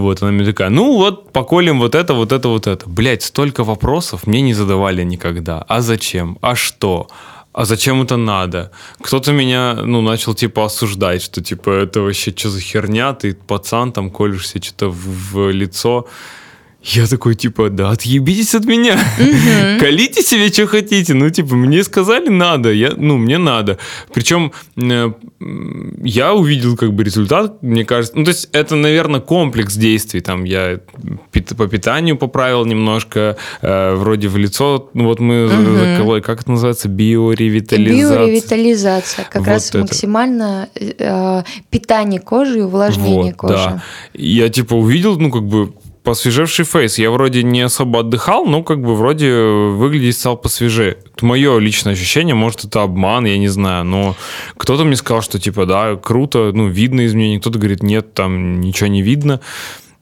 Вот, 0.00 0.22
она 0.22 0.32
мне 0.32 0.44
такая, 0.44 0.70
ну 0.70 0.96
вот, 0.96 1.32
поколем 1.32 1.78
вот 1.78 1.94
это, 1.94 2.14
вот 2.14 2.32
это, 2.32 2.48
вот 2.48 2.66
это. 2.66 2.88
Блять, 2.88 3.22
столько 3.22 3.64
вопросов 3.64 4.26
мне 4.26 4.40
не 4.40 4.54
задавали 4.54 5.04
никогда. 5.04 5.64
А 5.68 5.80
зачем? 5.80 6.38
А 6.40 6.54
что? 6.54 7.08
А 7.52 7.64
зачем 7.64 8.02
это 8.02 8.16
надо? 8.16 8.70
Кто-то 9.02 9.32
меня, 9.32 9.74
ну, 9.74 10.00
начал, 10.00 10.34
типа, 10.34 10.64
осуждать, 10.64 11.22
что, 11.22 11.42
типа, 11.42 11.70
это 11.70 12.00
вообще 12.00 12.32
что 12.34 12.48
за 12.48 12.60
херня, 12.60 13.12
ты 13.12 13.34
пацан, 13.34 13.92
там, 13.92 14.10
колешься 14.10 14.62
что-то 14.62 14.88
в, 14.88 15.32
в 15.32 15.50
лицо. 15.50 16.06
Я 16.84 17.06
такой, 17.06 17.36
типа, 17.36 17.70
да 17.70 17.90
отъебитесь 17.90 18.54
от 18.56 18.64
меня. 18.64 18.98
Колите 19.78 20.20
себе, 20.22 20.48
что 20.48 20.66
хотите. 20.66 21.14
Ну, 21.14 21.30
типа, 21.30 21.54
мне 21.54 21.84
сказали 21.84 22.28
надо. 22.28 22.72
Я, 22.72 22.92
ну, 22.96 23.18
мне 23.18 23.38
надо. 23.38 23.78
Причем 24.12 24.50
э, 24.76 25.12
я 26.02 26.34
увидел, 26.34 26.76
как 26.76 26.92
бы, 26.92 27.04
результат, 27.04 27.62
мне 27.62 27.84
кажется. 27.84 28.16
Ну, 28.18 28.24
то 28.24 28.30
есть, 28.30 28.48
это, 28.52 28.74
наверное, 28.74 29.20
комплекс 29.20 29.74
действий. 29.76 30.20
Там 30.20 30.42
я 30.42 30.80
пит- 31.30 31.56
по 31.56 31.68
питанию 31.68 32.16
поправил 32.16 32.64
немножко, 32.64 33.36
э, 33.60 33.94
вроде 33.94 34.26
в 34.26 34.36
лицо. 34.36 34.90
Ну, 34.94 35.04
вот 35.04 35.20
мы 35.20 35.48
закололи, 35.48 36.20
как 36.20 36.40
это 36.40 36.50
называется? 36.50 36.88
Биоревитализация. 36.88 38.18
Биоревитализация. 38.18 39.24
Как 39.30 39.42
Вот 39.42 39.48
раз 39.48 39.68
это. 39.68 39.78
максимально 39.78 40.68
э, 40.74 41.42
питание 41.70 42.20
кожи 42.20 42.58
и 42.58 42.62
увлажнение 42.62 43.32
Вот, 43.32 43.36
кожи. 43.36 43.54
да. 43.54 43.82
Я 44.14 44.48
типа 44.48 44.74
увидел, 44.74 45.16
ну, 45.18 45.30
как 45.30 45.44
бы 45.44 45.72
посвежевший 46.02 46.64
фейс. 46.64 46.98
Я 46.98 47.10
вроде 47.10 47.42
не 47.42 47.60
особо 47.60 48.00
отдыхал, 48.00 48.44
но 48.44 48.62
как 48.62 48.80
бы 48.80 48.94
вроде 48.94 49.32
выглядеть 49.32 50.18
стал 50.18 50.36
посвежее. 50.36 50.98
Это 51.14 51.24
мое 51.24 51.58
личное 51.58 51.92
ощущение, 51.92 52.34
может, 52.34 52.64
это 52.64 52.82
обман, 52.82 53.24
я 53.24 53.38
не 53.38 53.48
знаю, 53.48 53.84
но 53.84 54.16
кто-то 54.56 54.84
мне 54.84 54.96
сказал, 54.96 55.22
что 55.22 55.38
типа, 55.38 55.66
да, 55.66 55.96
круто, 55.96 56.50
ну, 56.52 56.68
видно 56.68 57.06
изменения, 57.06 57.40
кто-то 57.40 57.58
говорит, 57.58 57.82
нет, 57.82 58.14
там 58.14 58.60
ничего 58.60 58.88
не 58.88 59.02
видно. 59.02 59.40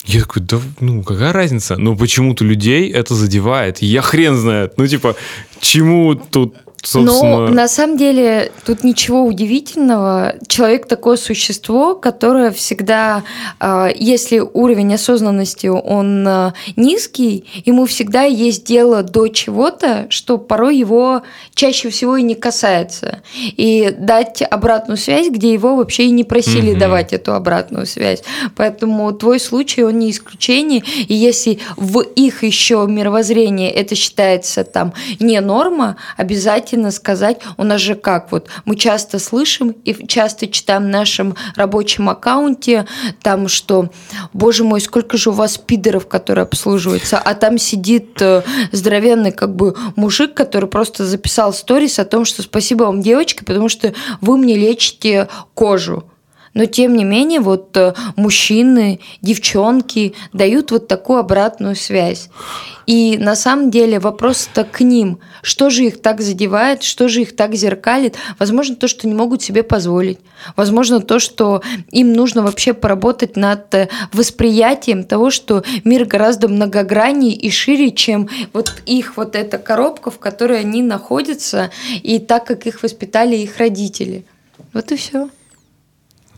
Я 0.07 0.21
такой, 0.23 0.43
да, 0.43 0.59
ну, 0.81 1.03
какая 1.03 1.33
разница? 1.33 1.77
Но 1.77 1.95
почему-то 1.95 2.45
людей 2.45 2.91
это 2.91 3.15
задевает. 3.15 3.83
Я 3.83 4.01
хрен 4.01 4.35
знает. 4.35 4.79
Ну, 4.79 4.87
типа, 4.87 5.15
чему 5.61 6.15
тут, 6.15 6.55
собственно... 6.83 7.47
Но 7.47 7.49
на 7.49 7.69
самом 7.69 7.97
деле 7.97 8.53
тут 8.65 8.85
ничего 8.85 9.25
удивительного. 9.25 10.35
Человек 10.49 10.87
такое 10.87 11.17
существо, 11.17 11.95
которое 11.95 12.51
всегда, 12.51 13.25
э, 13.61 13.89
если 13.95 14.39
уровень 14.41 14.95
осознанности 14.95 15.67
он 15.67 16.27
э, 16.27 16.53
низкий, 16.77 17.45
ему 17.65 17.87
всегда 17.87 18.23
есть 18.23 18.65
дело 18.65 19.03
до 19.03 19.29
чего-то, 19.29 20.07
что 20.09 20.39
порой 20.39 20.77
его 20.79 21.23
чаще 21.55 21.91
всего 21.91 22.17
и 22.17 22.23
не 22.23 22.35
касается. 22.35 23.23
И 23.35 23.95
дать 23.99 24.43
обратную 24.43 24.97
связь, 24.97 25.29
где 25.29 25.53
его 25.53 25.77
вообще 25.77 26.05
и 26.05 26.11
не 26.11 26.25
просили 26.25 26.71
Мгм. 26.71 26.79
давать 26.79 27.13
эту 27.13 27.35
обратную 27.35 27.87
связь. 27.87 28.23
Поэтому 28.57 29.13
твой 29.13 29.39
случай, 29.41 29.83
он 29.83 29.99
не 29.99 30.11
исключение. 30.11 30.83
И 31.09 31.15
если 31.15 31.59
в 31.77 32.01
их 32.01 32.43
еще 32.43 32.87
мировоззрении 32.89 33.69
это 33.69 33.95
считается 33.95 34.65
там 34.65 34.93
не 35.19 35.41
норма, 35.41 35.97
обязательно 36.17 36.70
сказать, 36.91 37.41
у 37.57 37.65
нас 37.65 37.81
же 37.81 37.95
как 37.95 38.33
вот, 38.33 38.49
мы 38.65 38.77
часто 38.77 39.19
слышим 39.19 39.71
и 39.71 40.07
часто 40.07 40.47
читаем 40.47 40.85
в 40.85 40.89
нашем 40.89 41.37
рабочем 41.57 42.09
аккаунте, 42.09 42.87
там, 43.23 43.49
что, 43.49 43.91
боже 44.33 44.65
мой, 44.65 44.81
сколько 44.81 45.17
же 45.17 45.31
у 45.31 45.33
вас 45.33 45.59
пидоров, 45.59 46.07
которые 46.07 46.43
обслуживаются, 46.43 47.19
а 47.19 47.35
там 47.35 47.59
сидит 47.59 48.21
э, 48.21 48.43
здоровенный 48.73 49.33
как 49.33 49.55
бы 49.55 49.77
мужик, 49.97 50.35
который 50.35 50.69
просто 50.69 51.05
записал 51.05 51.53
сторис 51.53 51.99
о 51.99 52.05
том, 52.05 52.25
что 52.25 52.43
спасибо 52.43 52.85
вам, 52.85 53.03
девочки, 53.03 53.45
потому 53.45 53.69
что 53.69 53.95
вы 54.21 54.37
мне 54.37 54.57
лечите 54.57 55.29
кожу. 55.55 56.05
Но 56.53 56.67
тем 56.67 56.97
не 56.97 57.05
менее, 57.05 57.41
вот 57.41 57.77
э, 57.77 57.95
мужчины, 58.17 59.01
девчонки 59.23 60.15
дают 60.33 60.73
вот 60.73 60.89
такую 60.89 61.21
обратную 61.21 61.77
связь. 61.77 62.29
И 62.87 63.19
на 63.19 63.37
самом 63.37 63.71
деле 63.71 64.01
вопрос-то 64.01 64.65
к 64.65 64.81
ним. 64.81 65.21
Что 65.43 65.71
же 65.71 65.85
их 65.85 66.03
так 66.03 66.21
задевает, 66.21 66.83
что 66.83 67.09
же 67.09 67.23
их 67.23 67.37
так 67.37 67.55
зеркалит? 67.55 68.17
Возможно, 68.41 68.75
то, 68.75 68.89
что 68.89 69.07
не 69.07 69.15
могут 69.15 69.43
себе 69.43 69.63
позволить. 69.63 70.19
Возможно, 70.57 71.01
то, 71.01 71.21
что 71.21 71.63
им 71.93 72.13
нужно 72.13 72.43
вообще 72.43 72.75
поработать 72.75 73.37
над 73.37 73.73
э, 73.75 73.89
восприятием 74.13 75.05
того, 75.05 75.31
что 75.31 75.63
мир 75.85 76.05
гораздо 76.05 76.49
многограннее 76.49 77.33
и 77.33 77.49
шире, 77.51 77.93
чем 77.93 78.29
вот 78.53 78.83
их 78.87 79.17
вот 79.17 79.37
эта 79.37 79.59
коробка, 79.59 80.11
в 80.11 80.19
которой 80.19 80.59
они 80.59 80.83
находятся, 80.83 81.71
и 82.03 82.19
так, 82.19 82.45
как 82.45 82.67
их 82.67 82.83
воспитали 82.83 83.37
их 83.37 83.59
родители. 83.59 84.25
Вот 84.73 84.91
и 84.91 84.97
все. 84.97 85.31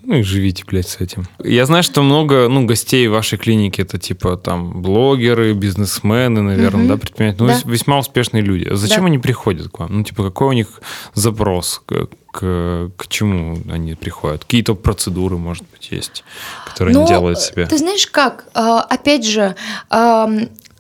Ну 0.04 0.16
и 0.16 0.23
живите, 0.23 0.64
блядь, 0.66 0.88
с 0.88 0.97
этим. 1.00 1.26
Я 1.44 1.64
знаю, 1.66 1.82
что 1.85 2.02
много 2.02 2.49
ну, 2.49 2.64
гостей 2.66 3.06
в 3.06 3.12
вашей 3.12 3.38
клинике 3.38 3.82
это 3.82 3.99
типа 3.99 4.37
там 4.37 4.82
блогеры, 4.82 5.52
бизнесмены, 5.52 6.42
наверное, 6.42 6.80
Мгм. 6.80 6.88
да, 6.88 6.97
предприниматели. 6.97 7.40
Ну, 7.42 7.47
Да. 7.49 7.54
вес- 7.54 7.64
весьма 7.64 7.99
успешные 7.99 8.42
люди. 8.42 8.66
А 8.68 8.75
Зачем 8.75 9.00
Да. 9.02 9.06
они 9.06 9.18
приходят 9.18 9.68
к 9.68 9.78
вам? 9.78 9.99
Ну, 9.99 10.02
типа, 10.04 10.25
какой 10.25 10.49
у 10.49 10.52
них 10.52 10.80
запрос? 11.14 11.80
К, 11.87 12.09
к, 12.32 12.90
к 12.97 13.06
чему 13.09 13.59
они 13.71 13.94
приходят? 13.94 14.44
Какие-то 14.44 14.75
процедуры, 14.75 15.37
может 15.37 15.64
быть, 15.73 15.88
есть, 15.92 16.25
которые 16.66 16.94
они 16.94 17.02
Но, 17.04 17.09
делают 17.09 17.38
себе? 17.38 17.66
Ты 17.66 17.78
знаешь 17.78 18.06
как? 18.09 18.47
А, 18.54 18.80
Опять 18.80 19.25
же, 19.25 19.54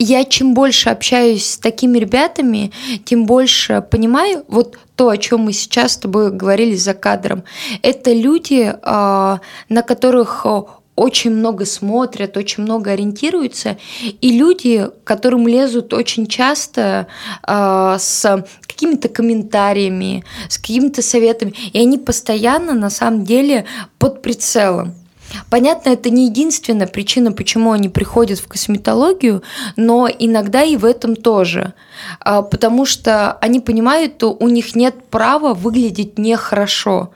я 0.02 0.24
чем 0.24 0.54
больше 0.54 0.90
общаюсь 0.90 1.50
с 1.50 1.58
такими 1.58 1.98
ребятами, 1.98 2.72
тем 3.04 3.26
больше 3.26 3.84
понимаю 3.90 4.44
вот 4.48 4.78
то, 4.96 5.08
о 5.08 5.16
чем 5.16 5.40
мы 5.40 5.52
сейчас 5.52 5.92
с 5.92 5.96
тобой 5.98 6.30
говорили 6.30 6.74
за 6.74 6.94
кадром. 6.94 7.44
Это 7.82 8.12
люди, 8.12 8.74
а, 8.82 9.40
на 9.68 9.82
которых 9.82 10.44
а, 10.44 10.66
очень 10.94 11.30
много 11.30 11.64
смотрят, 11.64 12.36
очень 12.36 12.62
много 12.62 12.92
ориентируются, 12.92 13.78
и 14.20 14.30
люди, 14.30 14.88
которым 15.04 15.48
лезут 15.48 15.94
очень 15.94 16.26
часто 16.26 17.06
а, 17.42 17.98
с 17.98 18.44
какими-то 18.60 19.08
комментариями, 19.08 20.24
с 20.48 20.58
какими-то 20.58 21.02
советами, 21.02 21.54
и 21.72 21.78
они 21.78 21.98
постоянно 21.98 22.74
на 22.74 22.90
самом 22.90 23.24
деле 23.24 23.64
под 23.98 24.22
прицелом. 24.22 24.94
Понятно, 25.50 25.90
это 25.90 26.10
не 26.10 26.26
единственная 26.26 26.86
причина, 26.86 27.32
почему 27.32 27.72
они 27.72 27.88
приходят 27.88 28.38
в 28.38 28.48
косметологию, 28.48 29.42
но 29.76 30.08
иногда 30.08 30.62
и 30.62 30.76
в 30.76 30.84
этом 30.84 31.16
тоже. 31.16 31.74
А, 32.20 32.42
Потому 32.42 32.86
что 32.86 33.32
они 33.34 33.60
понимают, 33.60 34.14
что 34.16 34.32
у 34.32 34.48
них 34.48 34.76
нет 34.76 34.94
права 35.10 35.52
выглядеть 35.52 36.18
нехорошо. 36.18 37.10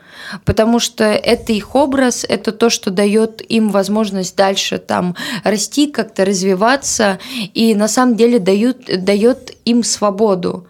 Потому 0.44 0.80
что 0.80 1.04
это 1.04 1.52
их 1.52 1.75
образ, 1.75 2.26
это 2.28 2.50
то, 2.50 2.68
что 2.68 2.90
дает 2.90 3.42
им 3.49 3.70
возможность 3.70 4.37
дальше 4.37 4.78
там 4.78 5.14
расти, 5.44 5.87
как-то 5.87 6.25
развиваться, 6.25 7.20
и 7.54 7.75
на 7.75 7.87
самом 7.87 8.16
деле 8.16 8.38
дают, 8.38 8.87
дает 9.04 9.52
им 9.64 9.85
свободу. 9.85 10.66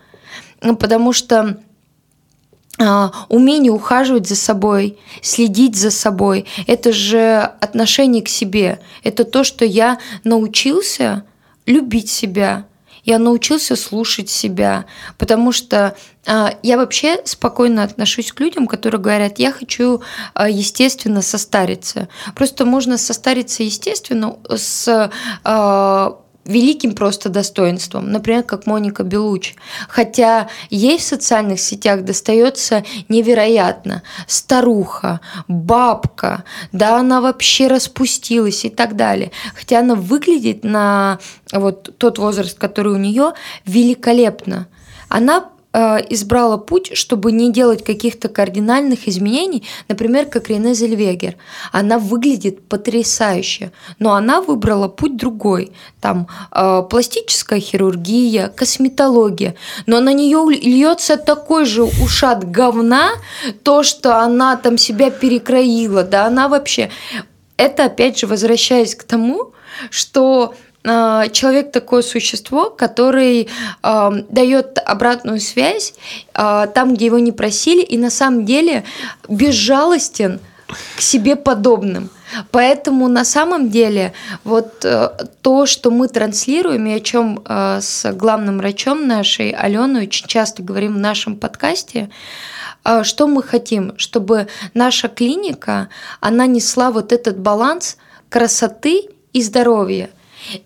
Потому 0.61 1.12
что 1.12 1.59
умение 3.28 3.73
ухаживать 3.73 4.28
за 4.28 4.37
собой, 4.37 4.99
следить 5.23 5.76
за 5.76 5.90
собой, 5.90 6.47
это 6.66 6.92
же 6.92 7.40
отношение 7.61 8.23
к 8.23 8.28
себе. 8.28 8.80
Это 9.02 9.25
то, 9.25 9.45
что 9.45 9.64
я 9.64 9.99
научился 10.25 11.25
любить 11.64 12.11
себя, 12.11 12.66
я 13.06 13.21
научился 13.21 13.76
слушать 13.76 14.28
себя, 14.28 14.85
потому 15.16 15.52
что 15.52 15.97
а, 16.26 16.59
я 16.64 16.76
вообще 16.76 17.21
спокойно 17.25 17.85
отношусь 17.85 18.33
к 18.33 18.40
людям, 18.40 18.66
которые 18.66 19.00
говорят, 19.00 19.38
я 19.38 19.52
хочу, 19.52 20.02
а, 20.35 20.50
естественно, 20.50 21.23
состариться. 21.23 22.09
Просто 22.35 22.64
можно 22.64 22.99
состариться 22.99 23.62
естественно 23.62 24.38
с 24.49 25.11
а, 25.45 26.18
великим 26.47 26.95
просто 26.95 27.29
достоинством, 27.29 28.11
например, 28.11 28.43
как 28.43 28.67
Моника 28.67 29.03
Белуч. 29.03 29.55
Хотя 29.88 30.49
ей 30.71 30.99
в 30.99 31.03
социальных 31.03 31.61
сетях 31.61 32.05
достается 32.05 32.85
невероятно. 33.09 34.03
Старуха, 34.26 35.21
бабка, 35.49 36.45
да 36.73 36.99
она 36.99 37.21
вообще 37.21 37.67
распустилась 37.67 38.65
и 38.65 38.71
так 38.71 38.97
далее. 38.97 39.33
Хотя 39.55 39.81
она 39.81 39.95
выглядит 39.95 40.65
на 40.65 41.19
вот 41.53 41.97
тот 41.99 42.19
возраст, 42.19 42.59
который 42.59 42.93
у 42.93 42.99
нее, 42.99 43.33
великолепно. 43.65 44.69
Она 45.09 45.50
избрала 46.09 46.56
путь, 46.56 46.97
чтобы 46.97 47.33
не 47.33 47.52
делать 47.52 47.85
каких-то 47.85 48.28
кардинальных 48.28 49.09
изменений, 49.09 49.64
например, 49.88 50.26
как 50.26 50.49
Рене 50.49 50.75
Зельвегер. 50.75 51.37
Она 51.73 51.99
выглядит 51.99 52.68
потрясающе, 52.68 53.73
но 53.99 54.14
она 54.14 54.40
выбрала 54.40 54.88
путь 54.88 55.16
другой. 55.16 55.73
Там 56.00 56.28
э, 56.52 56.83
пластическая 56.88 57.60
хирургия, 57.60 58.49
косметология, 58.49 59.54
но 59.86 60.00
на 60.00 60.12
нее 60.12 60.45
льется 60.50 61.17
такой 61.17 61.65
же 61.67 61.84
ушат 61.84 62.50
говна, 62.50 63.10
то, 63.62 63.82
что 63.82 64.21
она 64.21 64.56
там 64.56 64.78
себя 64.78 65.10
перекроила, 65.10 66.02
да, 66.02 66.26
она 66.26 66.49
вообще... 66.49 66.91
Это, 67.58 67.86
опять 67.86 68.19
же, 68.19 68.26
возвращаясь 68.26 68.95
к 68.95 69.04
тому, 69.04 69.54
что 69.91 70.52
э, 70.52 70.66
человек 71.33 71.73
такое 71.73 72.03
существо, 72.03 72.71
который 72.71 73.49
э, 73.83 74.11
дает 74.31 74.79
обратную 74.79 75.41
связь 75.41 75.95
э, 76.35 76.67
там, 76.75 76.95
где 76.95 77.07
его 77.07 77.19
не 77.19 77.33
просили, 77.33 77.83
и 77.83 77.99
на 77.99 78.11
самом 78.11 78.45
деле 78.45 78.85
безжалостен 79.29 80.41
к 80.97 81.01
себе 81.01 81.37
подобным. 81.37 82.11
Поэтому 82.51 83.09
на 83.09 83.25
самом 83.25 83.71
деле 83.71 84.13
вот 84.45 84.85
э, 84.85 85.11
то, 85.43 85.67
что 85.67 85.91
мы 85.91 86.09
транслируем, 86.09 86.87
и 86.87 86.95
о 86.95 87.01
чем 87.01 87.41
э, 87.45 87.79
с 87.81 88.13
главным 88.13 88.59
врачом 88.59 89.07
нашей 89.07 89.51
Аленой 89.51 90.03
очень 90.03 90.27
часто 90.27 90.63
говорим 90.63 90.95
в 90.95 90.99
нашем 90.99 91.37
подкасте, 91.37 92.11
э, 92.85 93.05
что 93.05 93.29
мы 93.29 93.43
хотим, 93.43 93.97
чтобы 93.97 94.49
наша 94.75 95.09
клиника, 95.09 95.89
она 96.21 96.47
несла 96.47 96.91
вот 96.91 97.13
этот 97.13 97.39
баланс 97.39 97.97
красоты 98.29 99.09
и 99.33 99.43
здоровья. 99.43 100.11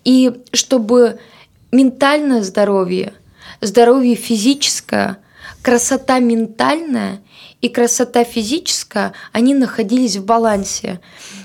И 0.03 0.31
чтобы 0.53 1.19
ментальное 1.71 2.41
здоровье, 2.41 3.13
здоровье 3.61 4.15
физическое, 4.15 5.17
красота 5.61 6.19
ментальная 6.19 7.21
и 7.61 7.69
красота 7.69 8.23
физическая, 8.23 9.13
они 9.31 9.53
находились 9.53 10.17
в 10.17 10.25
балансе. 10.25 10.99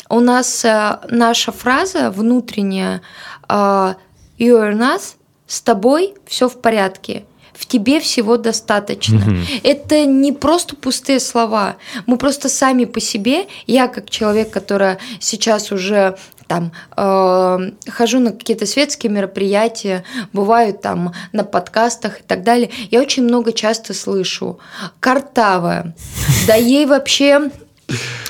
У 0.08 0.20
нас 0.20 0.64
э, 0.64 0.98
наша 1.10 1.52
фраза 1.52 2.10
внутренняя 2.10 3.02
э, 3.48 3.52
«You 3.52 3.94
are 4.38 4.74
нас», 4.74 5.16
«С 5.46 5.60
тобой 5.60 6.14
все 6.26 6.48
в 6.48 6.60
порядке», 6.60 7.24
в 7.56 7.66
тебе 7.66 8.00
всего 8.00 8.36
достаточно. 8.36 9.22
Это 9.62 10.04
не 10.04 10.32
просто 10.32 10.76
пустые 10.76 11.20
слова. 11.20 11.76
Мы 12.06 12.18
просто 12.18 12.48
сами 12.48 12.84
по 12.84 13.00
себе, 13.00 13.46
я 13.66 13.88
как 13.88 14.10
человек, 14.10 14.50
которая 14.50 14.98
сейчас 15.20 15.72
уже 15.72 16.18
там 16.46 16.72
э, 16.96 17.70
хожу 17.90 18.20
на 18.20 18.32
какие-то 18.32 18.66
светские 18.66 19.10
мероприятия, 19.10 20.04
бываю 20.32 20.74
там 20.74 21.12
на 21.32 21.44
подкастах 21.44 22.20
и 22.20 22.22
так 22.22 22.42
далее, 22.42 22.70
я 22.90 23.00
очень 23.00 23.24
много 23.24 23.52
часто 23.52 23.94
слышу 23.94 24.58
картавая, 25.00 25.94
да 26.46 26.54
ей 26.54 26.86
вообще 26.86 27.50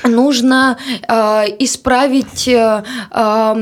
нужно 0.04 0.78
э, 1.08 1.14
исправить 1.58 2.48
э, 2.48 2.82
э, 3.10 3.54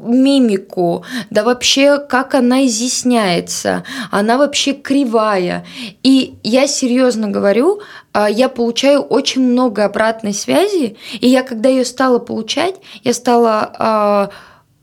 мимику, 0.00 1.04
да 1.30 1.44
вообще 1.44 1.98
как 1.98 2.34
она 2.34 2.66
изъясняется, 2.66 3.84
она 4.10 4.38
вообще 4.38 4.72
кривая. 4.72 5.64
И 6.02 6.34
я 6.42 6.66
серьезно 6.66 7.28
говорю, 7.28 7.80
э, 8.12 8.26
я 8.30 8.48
получаю 8.48 9.02
очень 9.02 9.42
много 9.42 9.84
обратной 9.84 10.34
связи, 10.34 10.96
и 11.20 11.28
я 11.28 11.42
когда 11.42 11.68
ее 11.68 11.84
стала 11.84 12.18
получать, 12.18 12.74
я 13.04 13.14
стала 13.14 14.28
э, 14.30 14.34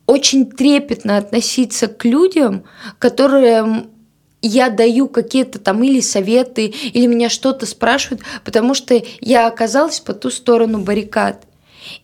очень 0.07 0.45
трепетно 0.49 1.17
относиться 1.17 1.87
к 1.87 2.05
людям, 2.05 2.63
которые 2.99 3.85
я 4.47 4.69
даю 4.69 5.07
какие-то 5.07 5.59
там 5.59 5.83
или 5.83 5.99
советы, 6.01 6.67
или 6.67 7.05
меня 7.05 7.29
что-то 7.29 7.65
спрашивают, 7.65 8.21
потому 8.43 8.73
что 8.73 9.01
я 9.21 9.47
оказалась 9.47 9.99
по 9.99 10.13
ту 10.13 10.29
сторону 10.29 10.79
баррикад. 10.79 11.45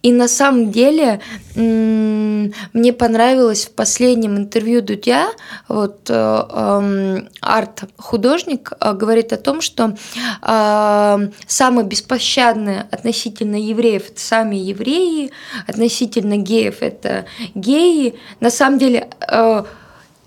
И 0.02 0.12
на 0.12 0.28
самом 0.28 0.72
деле 0.72 1.22
мне 1.56 2.94
понравилось 2.94 3.66
в 3.66 3.72
последнем 3.72 4.38
интервью 4.38 4.82
Дудя, 4.82 5.30
вот 5.68 6.10
э, 6.10 7.22
арт-художник 7.42 8.74
э, 8.80 8.94
говорит 8.94 9.34
о 9.34 9.38
том, 9.38 9.62
что 9.62 9.96
э, 10.42 11.30
самое 11.48 11.88
беспощадное 11.88 12.88
относительно 12.92 13.56
евреев 13.56 14.10
это 14.10 14.20
сами 14.20 14.56
евреи, 14.56 15.32
относительно 15.68 16.38
геев 16.38 16.78
это 16.82 17.26
геи. 17.56 18.16
На 18.40 18.50
самом 18.50 18.80
деле 18.80 19.10
э, 19.28 19.64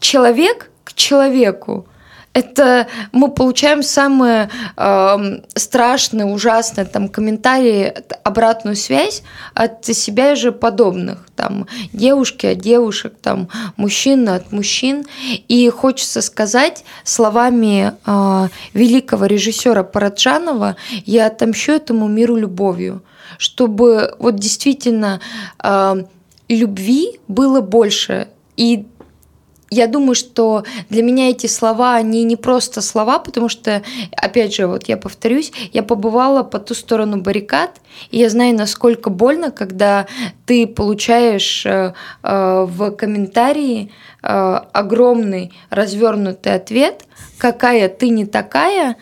человек 0.01 0.71
к 0.85 0.95
человеку 0.95 1.87
это 2.35 2.89
мы 3.13 3.31
получаем 3.31 3.83
самые 3.83 4.51
э, 4.77 5.41
страшные, 5.55 6.27
ужасные 6.27 6.85
там 6.85 7.09
комментарии, 7.09 7.95
обратную 8.25 8.77
связь 8.77 9.23
от 9.55 9.85
себя 9.85 10.35
же 10.35 10.51
подобных, 10.51 11.29
там 11.37 11.67
девушки 11.93 12.47
от 12.47 12.59
девушек, 12.59 13.15
там 13.23 13.49
мужчины 13.77 14.31
от 14.31 14.51
мужчин, 14.51 15.07
и 15.49 15.71
хочется 15.71 16.21
сказать 16.23 16.85
словами 17.05 17.93
э, 18.05 18.49
великого 18.75 19.27
режиссера 19.27 19.85
Параджанова: 19.85 20.77
"Я 21.07 21.29
отомщу 21.29 21.73
этому 21.73 22.09
миру 22.09 22.35
любовью", 22.35 23.05
чтобы 23.39 24.17
вот 24.19 24.35
действительно 24.37 25.21
э, 25.63 26.05
любви 26.49 27.21
было 27.29 27.61
больше. 27.61 28.29
И 28.57 28.87
я 29.75 29.87
думаю, 29.89 30.15
что 30.15 30.65
для 30.89 31.03
меня 31.03 31.31
эти 31.31 31.47
слова, 31.47 31.97
они 31.97 32.23
не 32.25 32.37
просто 32.37 32.81
слова, 32.81 33.19
потому 33.19 33.49
что, 33.49 33.83
опять 34.17 34.55
же, 34.55 34.67
вот 34.67 34.89
я 34.89 34.97
повторюсь, 34.97 35.53
я 35.73 35.83
побывала 35.83 36.43
по 36.45 36.59
ту 36.59 36.75
сторону 36.75 37.21
баррикад, 37.21 37.81
и 38.11 38.19
я 38.19 38.31
знаю, 38.31 38.55
насколько 38.55 39.11
больно, 39.11 39.51
когда 39.51 40.07
ты 40.47 40.67
получаешь 40.67 41.67
э, 41.67 41.93
э, 42.23 42.67
в 42.69 42.91
комментарии 42.93 43.91
э, 44.23 44.61
огромный 44.73 45.53
развернутый 45.71 46.55
ответ, 46.55 47.05
какая 47.39 47.89
ты 47.89 48.11
не 48.11 48.27
такая, 48.27 48.97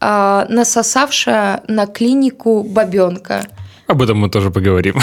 э, 0.00 0.46
насосавшая 0.48 1.62
на 1.68 1.86
клинику 1.86 2.62
бабенка. 2.62 3.44
Об 3.88 4.02
этом 4.02 4.18
мы 4.18 4.28
тоже 4.28 4.50
поговорим. 4.50 4.96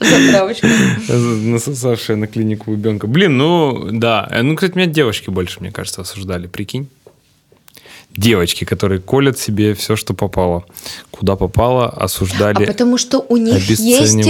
Затравочка. 0.00 0.66
Насосавшая 1.08 2.16
на 2.16 2.26
клинику 2.26 2.72
ребенка. 2.72 3.06
Блин, 3.06 3.36
ну 3.36 3.90
да. 3.92 4.26
Ну, 4.42 4.56
кстати, 4.56 4.76
меня 4.76 4.86
девочки 4.86 5.28
больше, 5.28 5.60
мне 5.60 5.70
кажется, 5.70 6.00
осуждали. 6.00 6.46
Прикинь. 6.46 6.88
Девочки, 8.16 8.64
которые 8.64 9.00
колят 9.00 9.38
себе 9.38 9.74
все, 9.74 9.96
что 9.96 10.14
попало. 10.14 10.64
Куда 11.10 11.36
попало, 11.36 11.90
осуждали. 11.90 12.64
А 12.64 12.66
потому 12.66 12.96
что 12.96 13.18
у 13.28 13.36
них 13.36 13.68
есть 13.68 14.28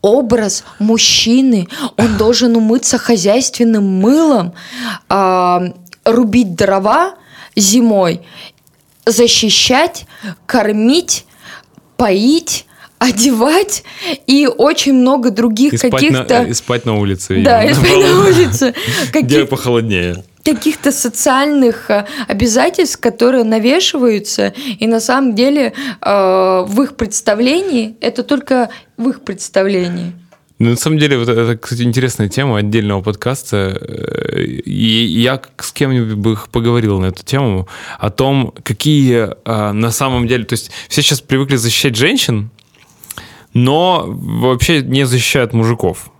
образ 0.00 0.64
мужчины. 0.78 1.66
Он 1.96 2.16
должен 2.16 2.54
умыться 2.54 2.98
хозяйственным 2.98 3.84
мылом, 3.84 4.52
а, 5.08 5.74
рубить 6.04 6.54
дрова 6.54 7.14
зимой, 7.56 8.20
защищать, 9.06 10.06
кормить, 10.46 11.26
поить, 11.96 12.66
одевать 13.02 13.82
и 14.26 14.46
очень 14.46 14.94
много 14.94 15.30
других 15.30 15.80
каких-то... 15.80 16.44
И 16.44 16.52
спать 16.52 16.84
на 16.84 16.98
улице. 16.98 17.42
Да, 17.42 17.64
и 17.64 17.74
спать 17.74 17.98
на 17.98 18.20
улице. 18.28 18.74
Где 19.12 19.44
похолоднее 19.44 20.24
каких-то 20.44 20.90
социальных 20.90 21.88
э, 21.88 22.04
обязательств, 22.26 22.98
которые 23.00 23.44
навешиваются, 23.44 24.52
и 24.80 24.86
на 24.86 24.98
самом 24.98 25.36
деле 25.36 25.72
э, 26.00 26.64
в 26.66 26.82
их 26.82 26.96
представлении 26.96 27.94
это 28.00 28.24
только 28.24 28.68
в 28.96 29.08
их 29.08 29.20
представлении. 29.20 30.12
Ну, 30.58 30.70
на 30.70 30.76
самом 30.76 30.98
деле, 30.98 31.18
вот 31.18 31.28
это, 31.28 31.56
кстати, 31.56 31.82
интересная 31.82 32.28
тема 32.28 32.58
отдельного 32.58 33.02
подкаста. 33.02 33.78
Э, 33.80 34.42
и 34.42 35.04
я 35.04 35.40
с 35.58 35.72
кем-нибудь 35.72 36.14
бы 36.14 36.36
поговорил 36.50 36.98
на 36.98 37.06
эту 37.06 37.24
тему, 37.24 37.68
о 38.00 38.10
том, 38.10 38.52
какие 38.64 39.28
на 39.46 39.90
самом 39.92 40.26
деле... 40.26 40.44
То 40.44 40.54
есть 40.54 40.72
все 40.88 41.02
сейчас 41.02 41.20
привыкли 41.20 41.54
защищать 41.54 41.94
женщин, 41.94 42.50
но 43.54 44.04
вообще 44.06 44.82
не 44.82 45.04
защищают 45.04 45.52
мужиков. 45.52 46.10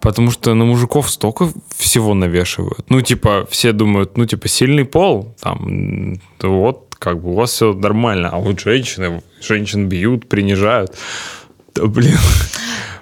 Потому 0.00 0.30
что 0.30 0.54
на 0.54 0.64
мужиков 0.64 1.10
столько 1.10 1.48
всего 1.76 2.14
навешивают. 2.14 2.90
Ну, 2.90 3.00
типа, 3.00 3.46
все 3.50 3.72
думают, 3.72 4.18
ну, 4.18 4.26
типа, 4.26 4.48
сильный 4.48 4.84
пол, 4.84 5.34
там, 5.40 6.18
вот, 6.42 6.94
как 6.98 7.22
бы 7.22 7.30
у 7.30 7.34
вас 7.34 7.52
все 7.52 7.72
нормально. 7.72 8.28
А 8.30 8.38
вот 8.38 8.60
женщины, 8.60 9.22
женщин 9.40 9.88
бьют, 9.88 10.28
принижают. 10.28 10.94
Да, 11.74 11.86
блин. 11.86 12.18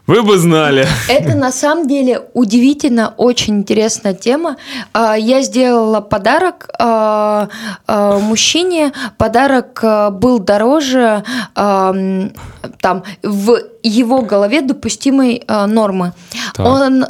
Вы 0.07 0.23
бы 0.23 0.37
знали. 0.37 0.87
Это 1.09 1.37
на 1.37 1.53
самом 1.53 1.87
деле 1.87 2.23
удивительно, 2.35 3.15
очень 3.17 3.59
интересная 3.59 4.15
тема. 4.15 4.57
А, 4.93 5.15
я 5.17 5.43
сделала 5.43 6.01
подарок 6.01 6.69
а, 6.79 7.49
а, 7.87 8.19
мужчине. 8.19 8.93
Подарок 9.17 9.85
был 10.15 10.41
дороже 10.41 11.23
там 11.55 13.05
в 13.23 13.59
его 13.83 14.23
голове 14.23 14.61
допустимой 14.61 15.45
нормы. 15.49 16.12
Так. 16.55 16.67
Он 16.67 17.07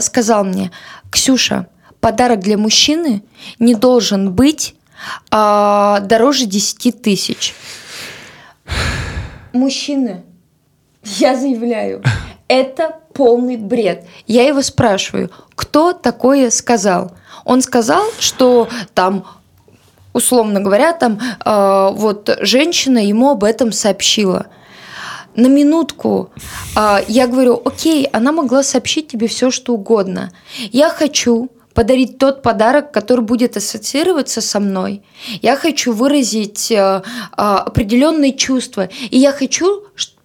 сказал 0.00 0.44
мне, 0.44 0.70
Ксюша, 1.10 1.68
подарок 2.00 2.40
для 2.40 2.58
мужчины 2.58 3.22
не 3.58 3.74
должен 3.74 4.32
быть 4.32 4.74
дороже 5.30 6.46
10 6.46 7.02
тысяч. 7.02 7.54
Мужчины, 9.52 10.25
я 11.18 11.36
заявляю, 11.36 12.02
это 12.48 13.00
полный 13.12 13.56
бред. 13.56 14.04
Я 14.26 14.46
его 14.46 14.62
спрашиваю, 14.62 15.30
кто 15.54 15.92
такое 15.92 16.50
сказал? 16.50 17.12
Он 17.44 17.62
сказал, 17.62 18.04
что 18.18 18.68
там 18.94 19.24
условно 20.16 20.60
говоря, 20.60 20.92
там 20.92 21.20
э, 21.44 21.90
вот 21.92 22.38
женщина 22.40 22.98
ему 22.98 23.30
об 23.30 23.44
этом 23.44 23.70
сообщила. 23.70 24.46
На 25.34 25.46
минутку 25.48 26.30
э, 26.74 27.04
я 27.06 27.26
говорю, 27.26 27.60
окей, 27.64 28.06
она 28.12 28.32
могла 28.32 28.62
сообщить 28.62 29.08
тебе 29.08 29.28
все, 29.28 29.50
что 29.50 29.74
угодно. 29.74 30.32
Я 30.72 30.88
хочу 30.88 31.50
подарить 31.74 32.16
тот 32.16 32.40
подарок, 32.40 32.90
который 32.90 33.20
будет 33.20 33.58
ассоциироваться 33.58 34.40
со 34.40 34.58
мной. 34.60 35.02
Я 35.42 35.56
хочу 35.56 35.92
выразить 35.92 36.70
э, 36.70 36.74
э, 36.76 37.02
определенные 37.36 38.32
чувства. 38.32 38.88
И 39.10 39.18
я 39.18 39.32
хочу, 39.32 39.84
чтобы 39.94 40.15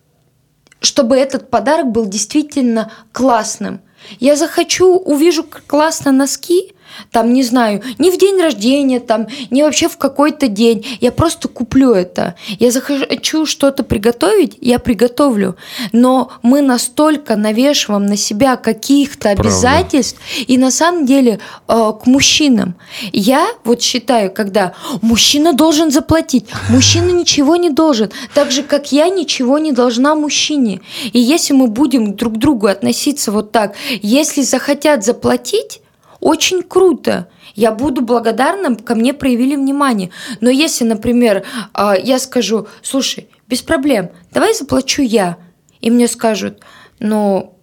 этот 1.18 1.50
подарок 1.50 1.92
был 1.92 2.06
действительно 2.08 2.92
классным. 3.12 3.82
Я 4.20 4.36
захочу, 4.36 4.98
увижу 4.98 5.46
классно 5.68 6.12
носки, 6.12 6.74
там, 7.12 7.34
не 7.34 7.44
знаю, 7.44 7.82
не 7.98 8.12
в 8.12 8.18
день 8.18 8.42
рождения, 8.42 9.00
там, 9.00 9.28
не 9.50 9.64
вообще 9.64 9.88
в 9.88 9.98
какой-то 9.98 10.48
день. 10.48 10.86
Я 11.00 11.12
просто 11.12 11.48
куплю 11.48 11.94
это. 11.94 12.36
Я 12.60 12.72
захочу 12.72 13.46
что-то 13.46 13.84
приготовить, 13.84 14.58
я 14.62 14.80
приготовлю. 14.80 15.56
Но 15.92 16.32
мы 16.42 16.62
настолько 16.62 17.36
навешиваем 17.36 18.06
на 18.06 18.18
себя 18.18 18.56
каких-то 18.56 19.30
обязательств, 19.30 20.20
и 20.48 20.58
на 20.58 20.72
самом 20.72 21.06
деле 21.06 21.40
э, 21.68 21.94
к 22.02 22.06
мужчинам. 22.06 22.76
Я 23.12 23.48
вот 23.64 23.82
считаю, 23.82 24.32
когда 24.32 24.74
мужчина 25.02 25.54
должен 25.54 25.92
заплатить, 25.92 26.46
мужчина 26.70 27.12
ничего 27.12 27.56
не 27.56 27.70
должен, 27.70 28.12
так 28.34 28.52
же, 28.52 28.64
как 28.64 28.92
я 28.92 29.10
ничего 29.10 29.58
не 29.60 29.72
должна 29.72 30.16
мужчине. 30.16 30.82
И 31.14 31.20
если 31.20 31.54
мы 31.54 31.68
будем 31.68 32.16
друг 32.16 32.36
к 32.36 32.38
другу 32.38 32.68
относиться 32.68 33.32
вот 33.32 33.52
так, 33.52 33.76
если 34.02 34.42
захотят 34.42 35.04
заплатить, 35.04 35.82
очень 36.22 36.64
круто. 36.64 37.28
Я 37.56 37.74
буду 37.74 38.02
благодарна, 38.02 38.76
ко 38.76 38.96
мне 38.96 39.14
проявили 39.14 39.56
внимание. 39.56 40.12
Но 40.40 40.50
если, 40.50 40.86
например, 40.86 41.44
а, 41.74 41.98
я 41.98 42.20
скажу, 42.20 42.68
слушай, 42.82 43.28
без 43.48 43.62
проблем, 43.62 44.12
давай 44.32 44.54
заплачу 44.54 45.02
я. 45.02 45.38
И 45.82 45.92
мне 45.92 46.08
скажут, 46.08 46.62
ну, 47.00 47.58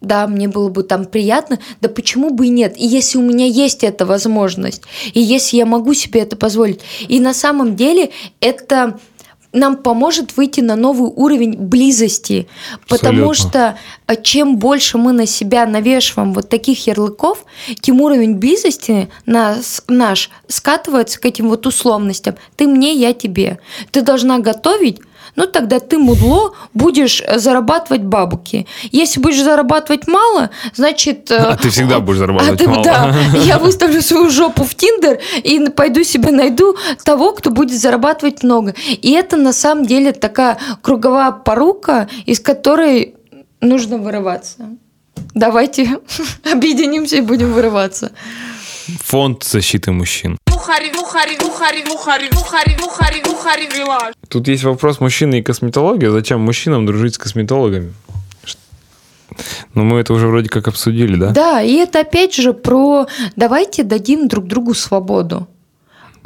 да, 0.00 0.26
мне 0.28 0.48
было 0.48 0.68
бы 0.68 0.84
там 0.84 1.04
приятно, 1.04 1.58
да 1.80 1.88
почему 1.88 2.30
бы 2.30 2.46
и 2.46 2.50
нет? 2.50 2.74
И 2.78 2.86
если 2.86 3.18
у 3.18 3.22
меня 3.22 3.46
есть 3.46 3.82
эта 3.82 4.06
возможность, 4.06 4.82
и 5.12 5.20
если 5.20 5.56
я 5.56 5.66
могу 5.66 5.92
себе 5.92 6.20
это 6.20 6.36
позволить, 6.36 6.80
и 7.08 7.18
на 7.20 7.34
самом 7.34 7.74
деле 7.74 8.10
это 8.40 9.00
нам 9.52 9.76
поможет 9.76 10.36
выйти 10.36 10.60
на 10.60 10.76
новый 10.76 11.10
уровень 11.14 11.56
близости, 11.56 12.48
потому 12.88 13.32
что 13.34 13.78
а, 14.06 14.16
чем 14.16 14.58
больше 14.58 14.98
мы 14.98 15.12
на 15.12 15.26
себя 15.26 15.66
навешиваем 15.66 16.34
вот 16.34 16.48
таких 16.48 16.86
ярлыков, 16.86 17.44
тем 17.80 18.00
уровень 18.00 18.34
близости 18.34 19.08
нас, 19.26 19.82
наш 19.88 20.30
скатывается 20.48 21.18
к 21.20 21.24
этим 21.24 21.48
вот 21.48 21.66
условностям. 21.66 22.36
Ты 22.56 22.66
мне, 22.66 22.92
я 22.92 23.14
тебе. 23.14 23.58
Ты 23.90 24.02
должна 24.02 24.38
готовить, 24.38 25.00
ну 25.38 25.46
тогда 25.46 25.78
ты, 25.78 25.98
мудло, 25.98 26.52
будешь 26.74 27.22
э, 27.24 27.38
зарабатывать 27.38 28.02
бабки. 28.02 28.66
Если 28.90 29.20
будешь 29.20 29.40
зарабатывать 29.40 30.08
мало, 30.08 30.50
значит... 30.74 31.30
Э, 31.30 31.52
а 31.52 31.56
ты 31.56 31.70
всегда 31.70 32.00
будешь 32.00 32.18
зарабатывать 32.18 32.60
а 32.60 32.64
ты, 32.64 32.68
мало. 32.68 32.82
Да, 32.82 33.14
я 33.44 33.58
выставлю 33.58 34.02
свою 34.02 34.30
жопу 34.30 34.64
в 34.64 34.74
Тиндер 34.74 35.20
и 35.36 35.70
пойду 35.70 36.02
себе 36.02 36.32
найду 36.32 36.76
того, 37.04 37.32
кто 37.32 37.50
будет 37.50 37.80
зарабатывать 37.80 38.42
много. 38.42 38.74
И 38.88 39.12
это 39.12 39.36
на 39.36 39.52
самом 39.52 39.86
деле 39.86 40.10
такая 40.10 40.58
круговая 40.82 41.30
порука, 41.30 42.08
из 42.26 42.40
которой 42.40 43.14
нужно 43.60 43.98
вырываться. 43.98 44.70
Давайте 45.34 46.00
объединимся 46.52 47.16
и 47.16 47.20
будем 47.20 47.52
вырываться. 47.52 48.10
Фонд 49.04 49.44
защиты 49.44 49.92
мужчин. 49.92 50.36
Тут 54.28 54.48
есть 54.48 54.64
вопрос 54.64 55.00
мужчины 55.00 55.38
и 55.38 55.42
косметология. 55.42 56.10
Зачем 56.10 56.40
мужчинам 56.40 56.84
дружить 56.84 57.14
с 57.14 57.18
косметологами? 57.18 57.94
Ну, 59.74 59.84
мы 59.84 60.00
это 60.00 60.12
уже 60.12 60.26
вроде 60.26 60.48
как 60.48 60.68
обсудили, 60.68 61.16
да? 61.16 61.30
Да, 61.30 61.62
и 61.62 61.74
это 61.74 62.00
опять 62.00 62.34
же 62.34 62.52
про 62.52 63.06
давайте 63.36 63.82
дадим 63.82 64.28
друг 64.28 64.46
другу 64.46 64.74
свободу. 64.74 65.46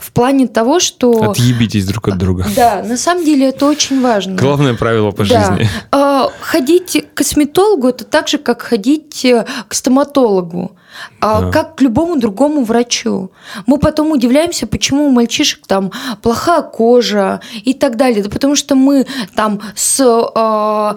В 0.03 0.13
плане 0.13 0.49
того, 0.49 0.81
что... 0.81 1.31
Отъебитесь 1.31 1.87
друг 1.87 2.09
от 2.09 2.19
друга. 2.19 2.47
Да, 2.57 2.83
на 2.83 2.97
самом 2.97 3.25
деле 3.25 3.49
это 3.49 3.67
очень 3.67 4.01
важно. 4.03 4.37
Главное 4.37 4.75
правило 4.75 5.11
по 5.13 5.25
Да. 5.25 5.45
жизни. 5.55 5.69
А, 5.91 6.29
Ходить 6.41 7.07
к 7.15 7.19
косметологу 7.19 7.89
это 7.89 8.05
так 8.05 8.29
же, 8.29 8.39
как 8.39 8.63
ходить 8.63 9.25
э, 9.25 9.47
к 9.69 9.75
стоматологу, 9.75 10.73
а, 11.21 11.51
как 11.51 11.77
к 11.77 11.81
любому 11.81 12.19
другому 12.19 12.65
врачу. 12.65 13.31
Мы 13.67 13.79
потом 13.79 14.11
удивляемся, 14.11 14.67
почему 14.67 15.07
у 15.07 15.11
мальчишек 15.11 15.67
там 15.67 15.93
плохая 16.21 16.63
кожа 16.63 17.41
и 17.65 17.75
так 17.75 17.97
далее. 17.97 18.23
Да 18.23 18.31
потому 18.31 18.57
что 18.57 18.75
мы 18.75 19.07
там 19.35 19.61
с 19.75 20.01
а, 20.35 20.97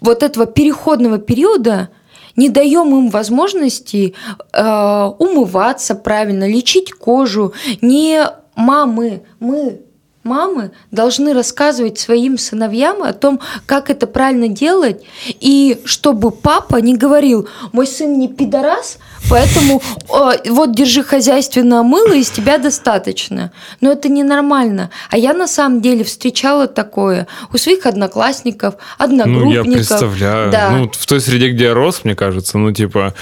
вот 0.00 0.22
этого 0.22 0.46
переходного 0.46 1.18
периода 1.18 1.88
не 2.36 2.48
даем 2.50 2.88
им 2.96 3.08
возможности 3.08 4.14
э, 4.52 5.10
умываться 5.18 5.94
правильно, 5.94 6.46
лечить 6.46 6.92
кожу. 6.92 7.54
Не 7.80 8.26
мамы, 8.56 9.22
мы 9.38 9.80
мамы 10.26 10.72
должны 10.90 11.32
рассказывать 11.32 11.98
своим 11.98 12.36
сыновьям 12.36 13.02
о 13.02 13.12
том, 13.12 13.40
как 13.64 13.88
это 13.88 14.06
правильно 14.06 14.48
делать, 14.48 15.02
и 15.26 15.80
чтобы 15.84 16.32
папа 16.32 16.76
не 16.76 16.96
говорил, 16.96 17.48
мой 17.72 17.86
сын 17.86 18.18
не 18.18 18.28
пидорас, 18.28 18.98
поэтому 19.30 19.82
э, 20.08 20.50
вот 20.50 20.74
держи 20.74 21.02
хозяйственное 21.02 21.82
мыло, 21.82 22.14
из 22.14 22.30
тебя 22.30 22.58
достаточно. 22.58 23.52
Но 23.80 23.92
это 23.92 24.08
ненормально. 24.08 24.90
А 25.10 25.18
я 25.18 25.32
на 25.32 25.46
самом 25.46 25.80
деле 25.80 26.04
встречала 26.04 26.66
такое 26.66 27.26
у 27.52 27.58
своих 27.58 27.86
одноклассников, 27.86 28.74
Ну, 28.98 29.04
одногруппников. 29.04 29.66
я 29.66 29.72
представляю. 29.72 30.50
Да. 30.50 30.70
Ну, 30.70 30.90
в 30.92 31.06
той 31.06 31.20
среде, 31.20 31.50
где 31.50 31.64
я 31.64 31.74
рос, 31.74 32.00
мне 32.04 32.14
кажется, 32.14 32.58
ну, 32.58 32.72
типа, 32.72 33.14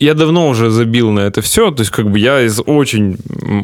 я 0.00 0.14
давно 0.14 0.48
уже 0.48 0.70
забил 0.70 1.10
на 1.10 1.20
это 1.20 1.40
все. 1.42 1.70
То 1.70 1.80
есть, 1.80 1.90
как 1.90 2.10
бы 2.10 2.18
я 2.18 2.40
из 2.40 2.60
очень 2.64 3.16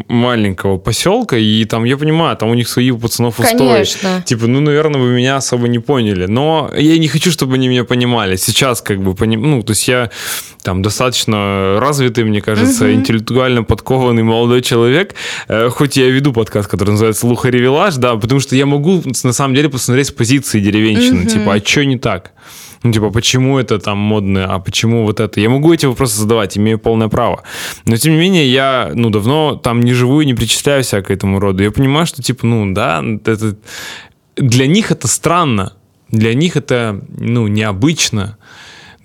маленького 0.08 0.78
поселка, 0.78 1.36
и 1.36 1.64
там, 1.64 1.84
я 1.84 1.96
понимаю, 1.96 2.36
там 2.36 2.50
у 2.50 2.54
них 2.54 2.68
свои 2.68 2.90
у 2.90 2.98
пацанов 2.98 3.38
устои. 3.40 3.58
Конечно. 3.58 4.22
Типа, 4.24 4.46
ну, 4.46 4.60
наверное, 4.60 5.00
вы 5.00 5.08
меня 5.08 5.36
особо 5.36 5.68
не 5.68 5.78
поняли. 5.78 6.26
Но 6.26 6.70
я 6.76 6.98
не 6.98 7.08
хочу, 7.08 7.30
чтобы 7.30 7.54
они 7.54 7.68
меня 7.68 7.84
понимали. 7.84 8.36
Сейчас, 8.36 8.82
как 8.82 9.00
бы, 9.00 9.14
поним... 9.14 9.42
ну, 9.42 9.62
то 9.62 9.72
есть 9.72 9.88
я 9.88 10.10
там 10.62 10.82
достаточно 10.82 11.69
развитый, 11.78 12.24
мне 12.24 12.40
кажется, 12.40 12.92
интеллектуально 12.92 13.62
подкованный 13.62 14.22
молодой 14.22 14.62
человек. 14.62 15.14
Э, 15.48 15.68
Хоть 15.68 15.96
я 15.96 16.08
веду 16.08 16.32
подкаст, 16.32 16.68
который 16.68 16.90
называется 16.90 17.26
«Луха 17.26 17.50
Ревелаж», 17.50 17.96
да, 17.96 18.16
потому 18.16 18.40
что 18.40 18.56
я 18.56 18.66
могу, 18.66 19.02
на 19.22 19.32
самом 19.32 19.54
деле, 19.54 19.68
посмотреть 19.68 20.08
с 20.08 20.10
позиции 20.10 20.60
деревенщины. 20.60 21.26
Типа, 21.26 21.54
а 21.54 21.64
что 21.64 21.84
не 21.84 21.98
так? 21.98 22.32
Ну, 22.82 22.92
типа, 22.92 23.10
почему 23.10 23.58
это 23.58 23.78
там 23.78 23.98
модно, 23.98 24.46
а 24.54 24.58
почему 24.58 25.04
вот 25.04 25.20
это? 25.20 25.38
Я 25.40 25.50
могу 25.50 25.72
эти 25.72 25.84
вопросы 25.86 26.16
задавать, 26.16 26.56
имею 26.56 26.78
полное 26.78 27.08
право. 27.08 27.42
Но, 27.84 27.96
тем 27.96 28.14
не 28.14 28.18
менее, 28.18 28.50
я, 28.50 28.90
ну, 28.94 29.10
давно 29.10 29.56
там 29.56 29.80
не 29.80 29.92
живу 29.92 30.22
и 30.22 30.26
не 30.26 30.34
причисляю 30.34 30.82
себя 30.82 31.02
к 31.02 31.10
этому 31.10 31.40
роду. 31.40 31.62
Я 31.62 31.70
понимаю, 31.70 32.06
что, 32.06 32.22
типа, 32.22 32.46
ну, 32.46 32.72
да, 32.72 33.04
это... 33.24 33.56
Для 34.36 34.66
них 34.66 34.90
это 34.90 35.08
странно. 35.08 35.74
Для 36.08 36.32
них 36.32 36.56
это, 36.56 37.04
ну, 37.18 37.48
необычно. 37.48 38.38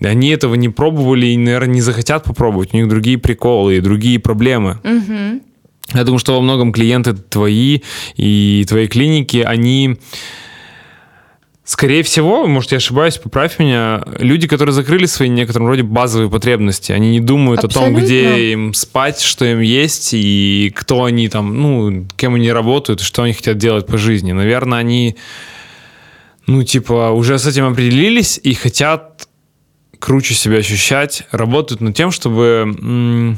Они 0.01 0.29
этого 0.29 0.55
не 0.55 0.69
пробовали 0.69 1.27
и, 1.27 1.37
наверное, 1.37 1.75
не 1.75 1.81
захотят 1.81 2.23
попробовать. 2.23 2.73
У 2.73 2.77
них 2.77 2.89
другие 2.89 3.17
приколы 3.17 3.77
и 3.77 3.79
другие 3.81 4.19
проблемы. 4.19 4.79
Мгм. 4.83 5.41
Я 5.93 6.03
думаю, 6.03 6.19
что 6.19 6.35
во 6.35 6.41
многом 6.41 6.73
клиенты 6.73 7.13
твои 7.13 7.81
и 8.15 8.65
твоей 8.67 8.87
клиники, 8.87 9.37
они, 9.37 9.97
скорее 11.63 12.01
всего, 12.01 12.47
может, 12.47 12.71
я 12.71 12.77
ошибаюсь, 12.77 13.17
поправь 13.17 13.59
меня, 13.59 14.03
люди, 14.17 14.47
которые 14.47 14.73
закрыли 14.73 15.05
свои 15.05 15.29
в 15.29 15.33
некотором 15.33 15.67
роде 15.67 15.83
базовые 15.83 16.29
потребности, 16.29 16.91
они 16.91 17.11
не 17.11 17.19
думают 17.19 17.63
о 17.63 17.67
том, 17.67 17.83
Абсолютно. 17.83 18.03
где 18.03 18.51
им 18.51 18.73
спать, 18.73 19.21
что 19.21 19.45
им 19.45 19.59
есть, 19.61 20.09
и 20.13 20.73
кто 20.75 21.03
они 21.03 21.29
там, 21.29 21.55
ну, 21.61 22.07
кем 22.17 22.33
они 22.33 22.51
работают, 22.51 23.01
что 23.01 23.21
они 23.21 23.33
хотят 23.33 23.57
делать 23.57 23.85
по 23.85 23.97
жизни. 23.97 24.31
Наверное, 24.31 24.79
они, 24.79 25.15
ну, 26.47 26.63
типа, 26.63 27.11
уже 27.11 27.37
с 27.37 27.45
этим 27.45 27.65
определились 27.65 28.39
и 28.41 28.55
хотят 28.55 29.27
круче 30.05 30.35
себя 30.35 30.57
ощущать, 30.57 31.23
работают 31.31 31.81
над 31.81 31.95
тем, 31.95 32.11
чтобы 32.11 32.75
м, 32.79 33.37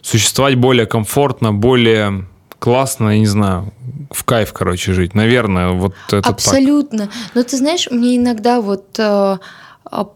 существовать 0.00 0.54
более 0.54 0.86
комфортно, 0.86 1.52
более 1.52 2.24
классно, 2.58 3.10
я 3.10 3.18
не 3.18 3.26
знаю, 3.26 3.72
в 4.10 4.24
кайф, 4.24 4.52
короче, 4.54 4.94
жить. 4.94 5.14
Наверное, 5.14 5.70
вот 5.70 5.94
это 6.08 6.22
так. 6.22 6.32
Абсолютно. 6.32 7.10
Но 7.34 7.42
ты 7.42 7.56
знаешь, 7.58 7.86
мне 7.90 8.16
иногда 8.16 8.62
вот 8.62 8.98
э, 8.98 9.38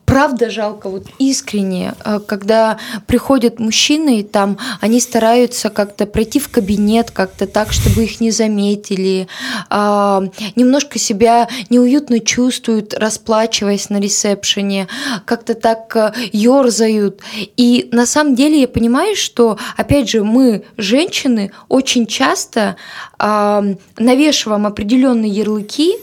правда 0.05 0.51
жалко, 0.51 0.89
вот 0.89 1.07
искренне, 1.19 1.95
э, 2.05 2.21
когда 2.27 2.79
приходят 3.07 3.59
мужчины, 3.59 4.21
и 4.21 4.23
там 4.23 4.59
они 4.81 5.01
стараются 5.01 5.71
как-то 5.71 6.07
пройти 6.07 6.39
в 6.39 6.49
кабинет, 6.49 7.11
как-то 7.11 7.47
так, 7.47 7.73
чтобы 7.73 8.05
их 8.05 8.21
не 8.21 8.31
заметили, 8.31 9.27
а, 9.71 10.23
немножко 10.55 10.99
себя 10.99 11.49
неуютно 11.71 12.21
чувствуют, 12.21 12.95
расплачиваясь 12.95 13.91
на 13.91 13.99
ресепшене, 13.99 14.89
как-то 15.25 15.55
так 15.55 16.15
ерзают. 16.33 17.21
И 17.57 17.89
на 17.93 18.07
самом 18.07 18.35
деле 18.35 18.61
я 18.61 18.69
понимаю, 18.69 19.17
что, 19.17 19.59
опять 19.77 20.09
же, 20.09 20.23
мы, 20.23 20.65
женщины, 20.77 21.51
очень 21.69 22.07
часто 22.07 22.77
а, 23.19 23.65
навешиваем 23.99 24.67
определенные 24.67 25.31
ярлыки, 25.31 25.97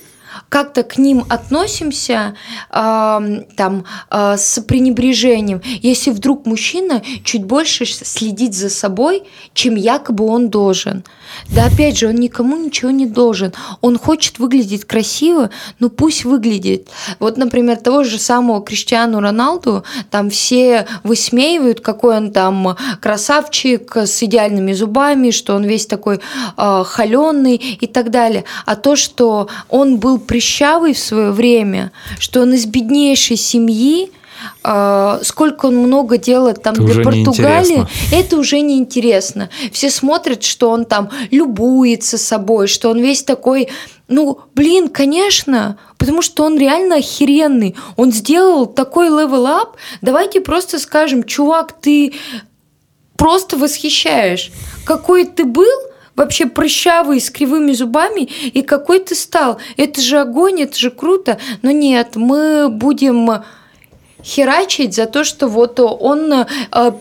как-то 0.49 0.83
к 0.83 0.97
ним 0.97 1.25
относимся 1.29 2.35
а, 2.69 3.21
там 3.55 3.85
а, 4.09 4.37
с 4.37 4.61
пренебрежением, 4.61 5.61
если 5.81 6.11
вдруг 6.11 6.45
мужчина 6.45 7.01
чуть 7.23 7.43
больше 7.43 7.85
следит 7.85 8.53
за 8.53 8.69
собой, 8.69 9.23
чем 9.53 9.75
якобы 9.75 10.25
он 10.25 10.49
должен. 10.49 11.03
Да 11.49 11.65
опять 11.65 11.97
же, 11.97 12.07
он 12.07 12.15
никому 12.15 12.57
ничего 12.57 12.91
не 12.91 13.05
должен. 13.05 13.53
Он 13.81 13.97
хочет 13.97 14.39
выглядеть 14.39 14.85
красиво, 14.85 15.49
ну 15.79 15.89
пусть 15.89 16.25
выглядит. 16.25 16.89
Вот, 17.19 17.37
например, 17.37 17.77
того 17.77 18.03
же 18.03 18.19
самого 18.19 18.61
Криштиану 18.61 19.19
Роналду, 19.19 19.83
там 20.09 20.29
все 20.29 20.87
высмеивают, 21.03 21.81
какой 21.81 22.17
он 22.17 22.31
там 22.31 22.75
красавчик 22.99 23.95
с 23.97 24.23
идеальными 24.23 24.73
зубами, 24.73 25.31
что 25.31 25.55
он 25.55 25.63
весь 25.63 25.85
такой 25.85 26.19
э, 26.57 26.83
холеный 26.85 27.55
и 27.55 27.87
так 27.87 28.11
далее. 28.11 28.43
А 28.65 28.75
то, 28.75 28.95
что 28.95 29.47
он 29.69 29.97
был 29.97 30.19
прыщавый 30.21 30.93
в 30.93 30.99
свое 30.99 31.31
время, 31.31 31.91
что 32.19 32.41
он 32.41 32.53
из 32.53 32.65
беднейшей 32.65 33.37
семьи, 33.37 34.11
э, 34.63 35.19
сколько 35.23 35.67
он 35.67 35.77
много 35.77 36.17
делает 36.17 36.63
там 36.63 36.75
Это 36.75 36.83
для 36.83 37.03
Португалии, 37.03 37.85
это 38.11 38.37
уже 38.37 38.61
неинтересно. 38.61 39.49
Все 39.71 39.89
смотрят, 39.89 40.43
что 40.43 40.69
он 40.69 40.85
там 40.85 41.09
любуется 41.31 42.17
собой, 42.17 42.67
что 42.67 42.89
он 42.89 42.99
весь 42.99 43.23
такой, 43.23 43.69
ну, 44.07 44.39
блин, 44.55 44.89
конечно, 44.89 45.77
потому 45.97 46.21
что 46.21 46.43
он 46.43 46.57
реально 46.57 46.97
охеренный. 46.97 47.75
Он 47.95 48.11
сделал 48.11 48.65
такой 48.65 49.07
level 49.07 49.51
up. 49.51 49.77
Давайте 50.01 50.41
просто 50.41 50.79
скажем, 50.79 51.23
чувак, 51.23 51.73
ты 51.79 52.13
просто 53.15 53.55
восхищаешь. 53.55 54.51
Какой 54.83 55.25
ты 55.25 55.45
был, 55.45 55.90
вообще 56.15 56.45
прыщавый, 56.45 57.19
с 57.19 57.29
кривыми 57.29 57.71
зубами, 57.73 58.21
и 58.21 58.61
какой 58.61 58.99
ты 58.99 59.15
стал. 59.15 59.59
Это 59.77 60.01
же 60.01 60.19
огонь, 60.19 60.61
это 60.61 60.77
же 60.77 60.91
круто. 60.91 61.37
Но 61.61 61.71
нет, 61.71 62.15
мы 62.15 62.69
будем 62.69 63.29
херачить 64.23 64.95
за 64.95 65.05
то, 65.05 65.23
что 65.23 65.47
вот 65.47 65.79
он 65.79 66.31
э, 66.31 66.45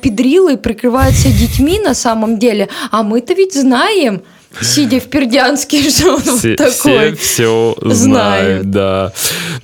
педрилой 0.00 0.56
прикрывается 0.56 1.28
детьми 1.28 1.78
на 1.78 1.94
самом 1.94 2.38
деле, 2.38 2.68
а 2.90 3.02
мы-то 3.02 3.34
ведь 3.34 3.54
знаем, 3.54 4.22
сидя 4.60 5.00
в 5.00 5.08
Пердянске, 5.08 5.82
что 5.90 6.14
он 6.14 6.20
Все, 6.22 6.48
вот 6.48 6.56
такой. 6.56 7.14
все 7.16 7.16
все 7.16 7.74
знают. 7.82 7.94
знают, 7.94 8.70
да. 8.70 9.12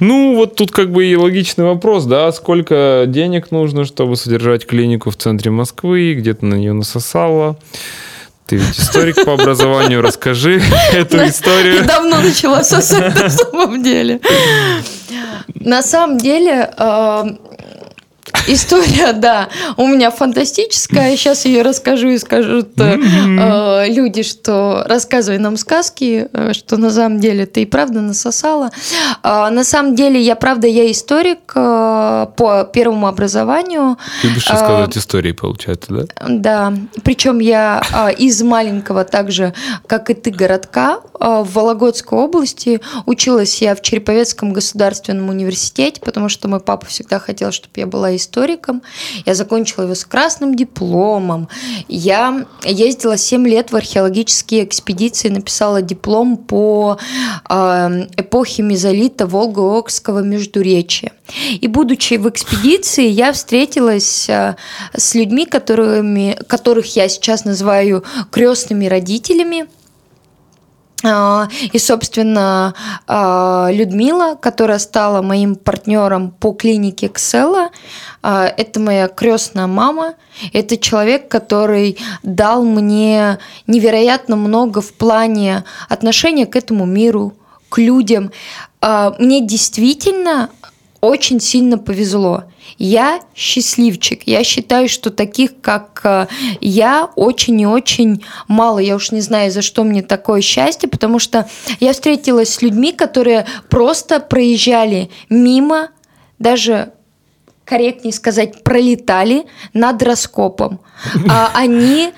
Ну, 0.01 0.37
вот 0.37 0.57
тут 0.57 0.71
как 0.71 0.93
бы 0.93 1.07
и 1.07 1.17
логичный 1.17 1.65
вопрос, 1.65 2.05
да, 2.05 2.31
сколько 2.33 3.05
денег 3.07 3.51
нужно, 3.51 3.85
чтобы 3.85 4.17
содержать 4.17 4.67
клинику 4.67 5.11
в 5.11 5.17
центре 5.17 5.51
Москвы, 5.51 6.15
где 6.15 6.35
ты 6.35 6.45
на 6.47 6.55
нее 6.55 6.73
насосала. 6.73 7.57
Ты 8.47 8.57
ведь 8.57 8.79
историк 8.79 9.25
по 9.25 9.35
образованию, 9.35 10.01
расскажи 10.03 10.63
эту 10.93 11.27
историю. 11.27 11.85
Давно 11.85 12.21
начала 12.21 12.63
сосать 12.63 13.21
на 13.21 13.29
самом 13.29 13.83
деле. 13.83 14.21
На 15.55 15.83
самом 15.83 16.19
деле, 16.19 16.73
э, 16.77 17.25
история, 18.47 19.13
да, 19.15 19.49
у 19.77 19.87
меня 19.87 20.11
фантастическая. 20.11 21.17
Сейчас 21.17 21.45
ее 21.45 21.63
расскажу 21.63 22.09
и 22.09 22.19
скажут 22.19 22.71
э, 22.79 23.87
люди, 23.89 24.23
что 24.23 24.85
рассказывай 24.87 25.39
нам 25.39 25.57
сказки, 25.57 26.29
э, 26.33 26.53
что 26.53 26.77
на 26.77 26.91
самом 26.91 27.21
деле 27.21 27.47
ты 27.47 27.63
и 27.63 27.67
правда 27.67 28.01
насосала. 28.01 28.71
А, 29.23 29.51
На 29.51 29.65
самом 29.65 29.95
деле, 29.95 30.21
я 30.21 30.37
правда, 30.37 30.67
я 30.67 30.91
историк 30.91 31.53
э, 31.55 32.27
по 32.37 32.69
первому 32.73 33.07
образованию. 33.07 33.99
Любишь 34.23 34.49
А, 34.49 34.53
рассказывать 34.53 34.97
истории, 34.99 35.33
получается, 35.33 35.93
да? 35.93 36.29
Да, 36.29 36.75
причем 37.03 37.39
я 37.39 37.83
а, 37.93 38.11
из 38.11 38.43
маленького, 38.43 39.05
так 39.05 39.31
же, 39.31 39.55
как 39.87 40.11
и 40.11 40.15
ты, 40.15 40.31
городка 40.31 41.01
в 41.19 41.49
Вологодской 41.55 42.19
области. 42.19 42.81
Училась 43.07 43.63
я 43.63 43.75
в 43.75 43.81
Череповецком 43.81 44.53
государственном 44.53 45.31
университете, 45.31 46.01
потому 46.01 46.29
что 46.29 46.49
мой 46.49 46.61
папа 46.61 46.87
всегда 46.87 47.19
хотел, 47.19 47.53
чтобы 47.53 47.73
я 47.77 47.87
была 47.87 48.15
историком. 48.15 48.36
Историком. 48.37 48.83
Я 49.25 49.35
закончила 49.35 49.85
его 49.85 49.95
с 49.95 50.05
красным 50.05 50.55
дипломом. 50.55 51.49
Я 51.89 52.47
ездила 52.65 53.17
7 53.17 53.47
лет 53.47 53.73
в 53.73 53.77
археологические 53.77 54.65
экспедиции, 54.65 55.29
написала 55.29 55.83
диплом 55.83 56.37
по 56.37 56.99
э, 57.49 57.55
эпохе 58.17 58.63
мезолита 58.63 59.27
Волго-Окского 59.27 60.23
междуречия. 60.23 61.13
И 61.61 61.67
будучи 61.67 62.15
в 62.15 62.29
экспедиции, 62.29 63.09
я 63.09 63.33
встретилась 63.33 64.29
э, 64.29 64.57
с 64.95 65.15
людьми, 65.15 65.47
которыми, 65.47 66.39
которых 66.47 66.97
я 66.97 67.09
сейчас 67.09 67.45
называю 67.45 68.05
крестными 68.31 68.87
родителями. 68.87 69.67
А, 71.05 71.49
и, 71.73 71.79
собственно, 71.79 72.75
а, 73.07 73.69
Людмила, 73.71 74.35
которая 74.35 74.79
стала 74.79 75.21
моим 75.23 75.55
партнером 75.55 76.31
по 76.31 76.53
клинике 76.53 77.11
а, 77.35 77.71
это 78.27 78.81
моя 78.81 79.09
крестная 79.09 79.67
мама. 79.67 80.15
Это 80.53 80.77
человек, 80.77 81.29
который 81.29 81.99
дал 82.23 82.65
мне 82.65 83.39
невероятно 83.67 84.37
много 84.37 84.81
в 84.81 84.93
плане 84.95 85.65
отношения 85.89 86.47
к 86.47 86.57
этому 86.57 86.87
миру, 86.87 87.35
к 87.69 87.79
людям. 87.79 88.33
Мне 88.83 89.41
действительно 89.47 90.51
очень 91.01 91.41
сильно 91.41 91.79
повезло. 91.79 92.45
Я 92.79 93.21
счастливчик. 93.35 94.23
Я 94.27 94.45
считаю, 94.45 94.89
что 94.89 95.11
таких, 95.11 95.61
как 95.61 96.01
э, 96.05 96.27
я, 96.61 97.09
очень 97.17 97.61
и 97.61 97.67
очень 97.67 98.25
мало. 98.49 98.81
Я 98.81 98.97
уж 98.97 99.13
не 99.13 99.21
знаю, 99.21 99.51
за 99.51 99.63
что 99.63 99.85
мне 99.85 100.03
такое 100.03 100.41
счастье, 100.41 100.89
потому 100.89 101.19
что 101.19 101.49
я 101.81 101.93
встретилась 101.93 102.55
с 102.55 102.63
людьми, 102.63 102.93
которые 102.93 103.47
просто 103.71 104.21
проезжали 104.21 105.11
мимо, 105.31 105.89
даже 106.39 106.93
корректнее 107.67 108.15
сказать, 108.15 108.65
пролетали 108.65 109.45
над 109.75 110.03
раскопом. 110.03 110.81
А 111.29 111.51
они, 111.55 112.15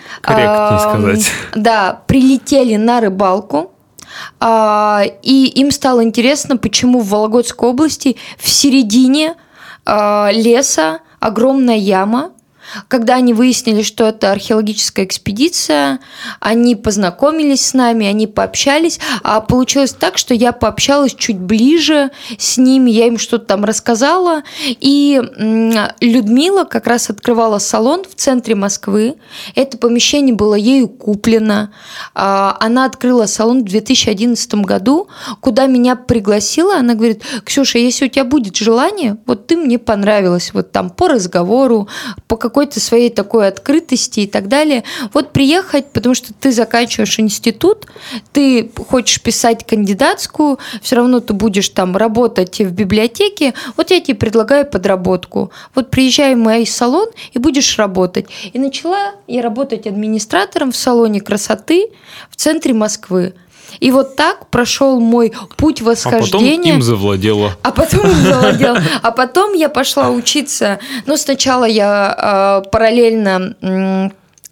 сказать. 0.78 1.32
да, 1.56 2.02
прилетели 2.06 2.76
на 2.76 3.00
рыбалку, 3.00 3.72
а, 4.38 5.02
и 5.22 5.46
им 5.46 5.70
стало 5.70 6.04
интересно, 6.04 6.56
почему 6.56 7.00
в 7.00 7.08
Вологодской 7.08 7.70
области 7.70 8.16
в 8.38 8.48
середине 8.48 9.34
а, 9.84 10.30
леса 10.32 11.00
огромная 11.18 11.76
яма, 11.76 12.30
когда 12.88 13.14
они 13.14 13.35
выяснили, 13.35 13.83
что 13.83 14.04
это 14.04 14.31
археологическая 14.33 15.04
экспедиция, 15.04 16.00
они 16.40 16.76
познакомились 16.76 17.66
с 17.66 17.74
нами, 17.74 18.07
они 18.07 18.26
пообщались, 18.26 19.00
а 19.22 19.40
получилось 19.40 19.92
так, 19.92 20.18
что 20.18 20.35
я 20.35 20.52
пообщалась 20.52 21.14
чуть 21.14 21.38
ближе 21.38 22.11
с 22.38 22.59
ними, 22.59 22.90
я 22.90 23.07
им 23.07 23.18
что-то 23.18 23.46
там 23.46 23.64
рассказала, 23.64 24.42
и 24.59 25.20
Людмила 26.00 26.64
как 26.64 26.87
раз 26.87 27.11
открывала 27.11 27.59
салон 27.59 28.04
в 28.04 28.14
центре 28.14 28.54
Москвы, 28.54 29.16
это 29.54 29.78
помещение 29.78 30.35
было 30.35 30.54
ею 30.54 30.88
куплено, 30.88 31.72
а, 32.14 32.57
она 32.61 32.85
открыла 32.85 33.26
салон 33.26 33.61
в 33.61 33.64
2011 33.64 34.54
году, 34.57 35.09
куда 35.40 35.66
меня 35.66 35.96
пригласила, 35.96 36.76
она 36.76 36.94
говорит, 36.94 37.22
Ксюша, 37.44 37.78
если 37.78 38.07
у 38.07 38.09
тебя 38.09 38.24
будет 38.24 38.57
желание, 38.57 39.16
вот 39.26 39.46
ты 39.46 39.57
мне 39.57 39.78
понравилась, 39.78 40.52
вот 40.52 40.72
там 40.72 40.90
по 40.90 41.09
разговору, 41.09 41.88
по 42.26 42.37
какой 42.37 42.58
какой-то 42.59 42.81
своей 42.81 43.11
такой 43.11 43.47
открытости 43.47 44.21
и 44.21 44.27
так 44.27 44.49
далее. 44.49 44.83
Вот 45.12 45.31
приехать, 45.31 45.87
потому 45.92 46.16
что 46.16 46.35
ты 46.35 46.51
заканчиваешь 46.51 47.21
институт, 47.21 47.87
ты 48.33 48.68
хочешь 48.88 49.23
писать 49.23 49.64
кандидатскую, 49.64 50.59
все 50.83 50.97
равно 50.97 51.21
ты 51.21 51.35
будешь 51.35 51.68
там 51.68 51.97
работать 51.97 52.59
в 52.59 52.73
библиотеке, 52.73 53.55
вот 53.77 53.92
я 53.92 54.01
тебе 54.01 54.16
предлагаю 54.16 54.66
подработку. 54.66 55.53
Вот 55.73 55.92
приезжай 55.92 56.35
в 56.35 56.38
мой 56.38 56.66
салон 56.66 57.07
и 57.33 57.38
будешь 57.38 57.79
работать. 57.79 58.27
И 58.53 58.59
начала 58.59 59.12
я 59.29 59.40
работать 59.40 59.87
администратором 59.87 60.73
в 60.73 60.77
салоне 60.77 61.21
красоты 61.21 61.87
в 62.29 62.35
центре 62.35 62.75
Москвы. 62.75 63.35
И 63.81 63.90
вот 63.90 64.16
так 64.16 64.48
прошел 64.48 65.00
мой 65.00 65.33
путь 65.57 65.81
восхождения. 65.81 66.18
А 66.22 66.62
потом 66.62 66.76
им 66.76 66.83
завладела. 66.83 67.57
А 67.62 67.70
потом 67.70 68.11
им 68.11 68.22
завладела. 68.22 68.83
А 69.02 69.11
потом 69.11 69.54
я 69.54 69.68
пошла 69.68 70.11
учиться. 70.11 70.78
Ну, 71.07 71.16
сначала 71.16 71.64
я 71.64 72.62
э, 72.64 72.70
параллельно 72.70 74.11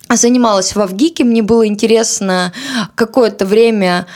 занималась 0.09 0.75
в 0.75 0.81
Авгике. 0.81 1.25
Мне 1.25 1.43
было 1.43 1.67
интересно 1.67 2.53
какое-то 2.95 3.45
время 3.45 4.07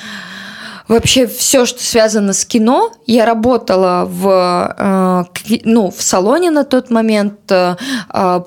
вообще 0.91 1.29
все, 1.29 1.67
что 1.67 1.83
связано 1.83 2.33
с 2.33 2.45
кино. 2.45 2.93
Я 3.07 3.25
работала 3.25 4.05
в, 4.07 4.75
э, 4.77 5.59
ну, 5.65 5.91
в 5.91 6.03
салоне 6.03 6.51
на 6.51 6.65
тот 6.65 6.91
момент, 6.91 7.35
э, 7.51 7.77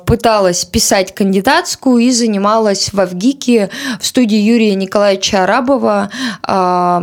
пыталась 0.06 0.66
писать 0.66 1.16
кандидатскую 1.16 2.00
и 2.00 2.12
занималась 2.12 2.92
в 2.92 3.00
Авгике 3.00 3.70
в 4.00 4.06
студии 4.06 4.38
Юрия 4.38 4.76
Николаевича 4.76 5.44
Арабова, 5.44 6.10
э, 6.46 7.02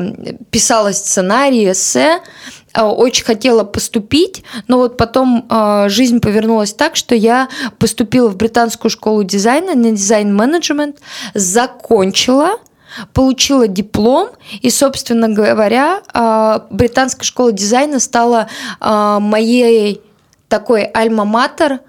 писала 0.50 0.92
сценарии, 0.92 1.72
эссе 1.72 2.20
очень 2.76 3.24
хотела 3.24 3.64
поступить, 3.64 4.44
но 4.68 4.76
вот 4.76 4.96
потом 4.96 5.44
э, 5.50 5.86
жизнь 5.88 6.20
повернулась 6.20 6.72
так, 6.72 6.94
что 6.94 7.16
я 7.16 7.48
поступила 7.80 8.28
в 8.28 8.36
британскую 8.36 8.90
школу 8.92 9.24
дизайна 9.24 9.74
на 9.74 9.90
дизайн-менеджмент, 9.90 10.98
закончила, 11.34 12.58
получила 13.12 13.68
диплом, 13.68 14.30
и, 14.60 14.70
собственно 14.70 15.28
говоря, 15.28 16.00
а, 16.12 16.66
британская 16.70 17.24
школа 17.24 17.52
дизайна 17.52 18.00
стала 18.00 18.48
а, 18.80 19.20
моей 19.20 20.02
такой 20.48 20.84
альма-матер. 20.84 21.80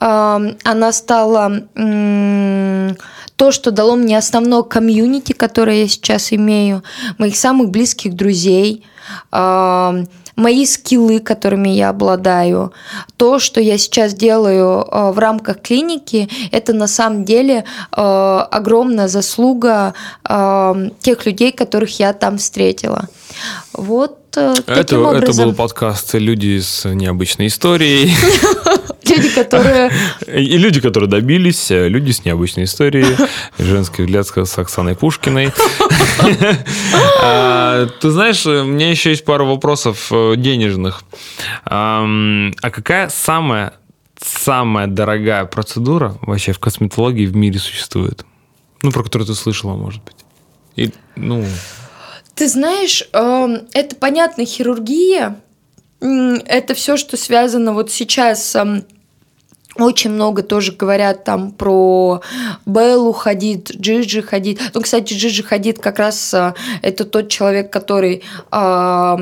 А, 0.00 0.40
она 0.64 0.92
стала 0.92 1.66
то, 3.36 3.50
что 3.50 3.70
дало 3.70 3.96
мне 3.96 4.16
основное 4.16 4.62
комьюнити, 4.62 5.32
которое 5.32 5.82
я 5.82 5.88
сейчас 5.88 6.32
имею, 6.32 6.82
моих 7.18 7.36
самых 7.36 7.70
близких 7.70 8.14
друзей, 8.14 8.84
мои 10.36 10.66
скиллы, 10.66 11.20
которыми 11.20 11.68
я 11.68 11.90
обладаю, 11.90 12.72
то, 13.16 13.38
что 13.38 13.60
я 13.60 13.78
сейчас 13.78 14.14
делаю 14.14 14.86
э, 14.90 15.12
в 15.12 15.18
рамках 15.18 15.60
клиники, 15.62 16.28
это 16.50 16.72
на 16.72 16.88
самом 16.88 17.24
деле 17.24 17.64
э, 17.92 18.00
огромная 18.50 19.08
заслуга 19.08 19.94
э, 20.28 20.90
тех 21.00 21.26
людей, 21.26 21.52
которых 21.52 21.98
я 22.00 22.12
там 22.12 22.38
встретила. 22.38 23.08
Вот 23.72 24.18
это, 24.36 24.98
образом... 24.98 25.22
это 25.22 25.44
был 25.44 25.54
подкаст 25.54 26.14
«Люди 26.14 26.58
с 26.58 26.88
необычной 26.88 27.46
историей». 27.46 28.12
Люди, 29.08 29.28
которые... 29.34 29.90
И 30.26 30.58
люди, 30.58 30.80
которые 30.80 31.08
добились, 31.08 31.70
люди 31.70 32.12
с 32.12 32.24
необычной 32.24 32.64
историей. 32.64 33.16
Женский 33.58 34.02
взгляд 34.02 34.26
с 34.26 34.58
Оксаной 34.58 34.94
Пушкиной. 34.94 35.52
А, 37.20 37.86
ты 38.00 38.10
знаешь, 38.10 38.46
у 38.46 38.64
меня 38.64 38.90
еще 38.90 39.10
есть 39.10 39.24
пару 39.24 39.46
вопросов 39.46 40.08
э, 40.12 40.34
денежных. 40.36 41.02
А 41.64 42.06
какая 42.60 43.08
самая 43.08 43.74
самая 44.20 44.86
дорогая 44.86 45.44
процедура 45.44 46.16
вообще 46.22 46.52
в 46.52 46.58
косметологии 46.58 47.26
в 47.26 47.36
мире 47.36 47.58
существует? 47.58 48.24
Ну, 48.82 48.90
про 48.90 49.02
которую 49.02 49.26
ты 49.26 49.34
слышала, 49.34 49.74
может 49.74 50.02
быть. 50.04 50.16
И, 50.76 50.90
ну... 51.16 51.44
Ты 52.34 52.48
знаешь, 52.48 53.02
это 53.12 53.96
понятно, 53.98 54.44
хирургия. 54.44 55.40
Это 56.04 56.74
все, 56.74 56.96
что 56.96 57.16
связано 57.16 57.72
вот 57.72 57.90
сейчас 57.90 58.54
эм, 58.54 58.84
очень 59.76 60.10
много 60.10 60.42
тоже 60.42 60.72
говорят 60.72 61.24
там 61.24 61.50
про 61.50 62.20
Беллу 62.66 63.12
ходит, 63.12 63.70
Джиджи 63.70 64.22
ходит. 64.22 64.60
Ну, 64.74 64.82
кстати, 64.82 65.14
Джиджи 65.14 65.42
ходит 65.42 65.78
как 65.78 65.98
раз 65.98 66.34
э, 66.34 66.52
это 66.82 67.06
тот 67.06 67.30
человек, 67.30 67.72
который 67.72 68.22
э, 68.52 69.16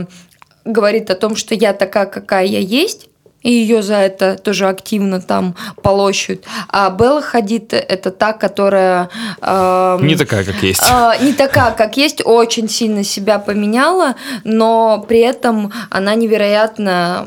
говорит 0.64 1.10
о 1.10 1.14
том, 1.14 1.36
что 1.36 1.54
я 1.54 1.72
такая, 1.72 2.06
какая 2.06 2.46
я 2.46 2.58
есть 2.58 3.08
и 3.42 3.52
ее 3.52 3.82
за 3.82 3.96
это 3.96 4.36
тоже 4.36 4.68
активно 4.68 5.20
там 5.20 5.54
полощут. 5.82 6.44
А 6.68 6.90
Белла 6.90 7.22
Хадид– 7.22 7.72
это 7.74 8.10
та, 8.10 8.32
которая… 8.32 9.08
Э, 9.40 9.98
не 10.00 10.16
такая, 10.16 10.44
как 10.44 10.62
есть. 10.62 10.82
Э, 10.82 11.12
не 11.20 11.32
такая, 11.32 11.72
как 11.72 11.96
есть, 11.96 12.22
очень 12.24 12.68
сильно 12.68 13.04
себя 13.04 13.38
поменяла, 13.38 14.16
но 14.44 15.04
при 15.08 15.20
этом 15.20 15.72
она 15.90 16.14
невероятно 16.14 17.26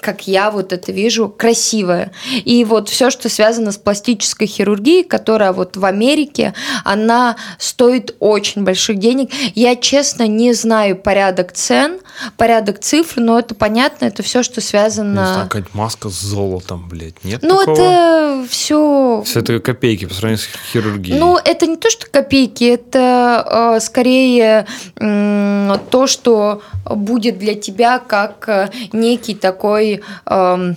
как 0.00 0.26
я 0.26 0.50
вот 0.50 0.72
это 0.72 0.92
вижу, 0.92 1.28
красивая. 1.28 2.12
И 2.44 2.64
вот 2.64 2.88
все, 2.88 3.10
что 3.10 3.28
связано 3.28 3.72
с 3.72 3.78
пластической 3.78 4.46
хирургией, 4.46 5.04
которая 5.04 5.52
вот 5.52 5.76
в 5.76 5.84
Америке, 5.84 6.54
она 6.84 7.36
стоит 7.58 8.14
очень 8.20 8.64
больших 8.64 8.98
денег. 8.98 9.30
Я, 9.54 9.76
честно, 9.76 10.26
не 10.26 10.52
знаю 10.52 10.96
порядок 10.96 11.52
цен, 11.52 12.00
порядок 12.36 12.80
цифр, 12.80 13.20
но 13.20 13.38
это 13.38 13.54
понятно, 13.54 14.06
это 14.06 14.22
все, 14.22 14.42
что 14.42 14.60
связано... 14.60 15.20
Не 15.20 15.26
знаю, 15.26 15.48
какая 15.48 15.64
маска 15.72 16.08
с 16.08 16.20
золотом, 16.20 16.88
блядь, 16.88 17.24
нет 17.24 17.42
Ну, 17.42 17.58
такого? 17.58 17.76
это 17.76 18.46
все... 18.48 19.22
Все 19.24 19.40
это 19.40 19.60
копейки 19.60 20.04
по 20.06 20.14
сравнению 20.14 20.44
с 20.44 20.72
хирургией. 20.72 21.18
Ну, 21.18 21.36
это 21.36 21.66
не 21.66 21.76
то, 21.76 21.90
что 21.90 22.06
копейки, 22.10 22.64
это 22.64 23.76
э, 23.76 23.80
скорее 23.80 24.66
э, 24.96 25.78
то, 25.90 26.06
что 26.06 26.62
будет 26.84 27.38
для 27.38 27.54
тебя 27.54 27.98
как 27.98 28.48
э, 28.48 28.70
некий 28.92 29.34
такой... 29.34 29.87
Э, 30.26 30.74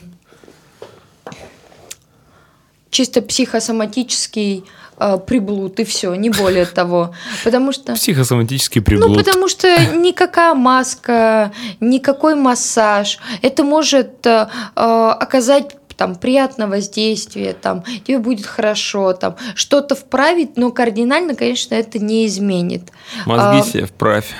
чисто 2.91 3.21
психосоматический 3.21 4.63
э, 4.99 5.17
приблуд, 5.25 5.79
и 5.79 5.83
все, 5.83 6.13
не 6.13 6.29
более 6.29 6.65
того. 6.65 7.15
Потому 7.43 7.71
что... 7.71 7.93
Психосоматический 7.93 8.81
приблуд. 8.81 9.09
Ну, 9.09 9.15
потому 9.15 9.47
что 9.47 9.67
никакая 9.95 10.53
маска, 10.53 11.51
никакой 11.79 12.35
массаж, 12.35 13.17
это 13.41 13.63
может 13.63 14.27
э, 14.27 14.47
э, 14.75 14.81
оказать 15.19 15.75
там 15.97 16.15
приятное 16.15 16.67
воздействие, 16.67 17.53
там 17.53 17.83
тебе 18.05 18.17
будет 18.17 18.45
хорошо, 18.45 19.13
там 19.13 19.35
что-то 19.55 19.95
вправить, 19.95 20.57
но 20.57 20.71
кардинально, 20.71 21.35
конечно, 21.35 21.75
это 21.75 21.99
не 21.99 22.25
изменит. 22.25 22.91
Мозги 23.25 23.59
А, 23.59 23.63
себе 23.63 23.85
вправь. 23.85 24.33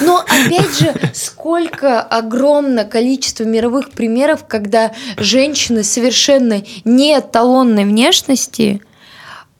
Но 0.00 0.24
опять 0.26 0.78
же, 0.78 0.94
сколько 1.14 2.00
огромное 2.00 2.84
количество 2.84 3.44
мировых 3.44 3.90
примеров, 3.90 4.44
когда 4.46 4.92
женщины 5.16 5.82
совершенно 5.84 6.62
не 6.84 7.18
эталонной 7.18 7.84
внешности 7.84 8.82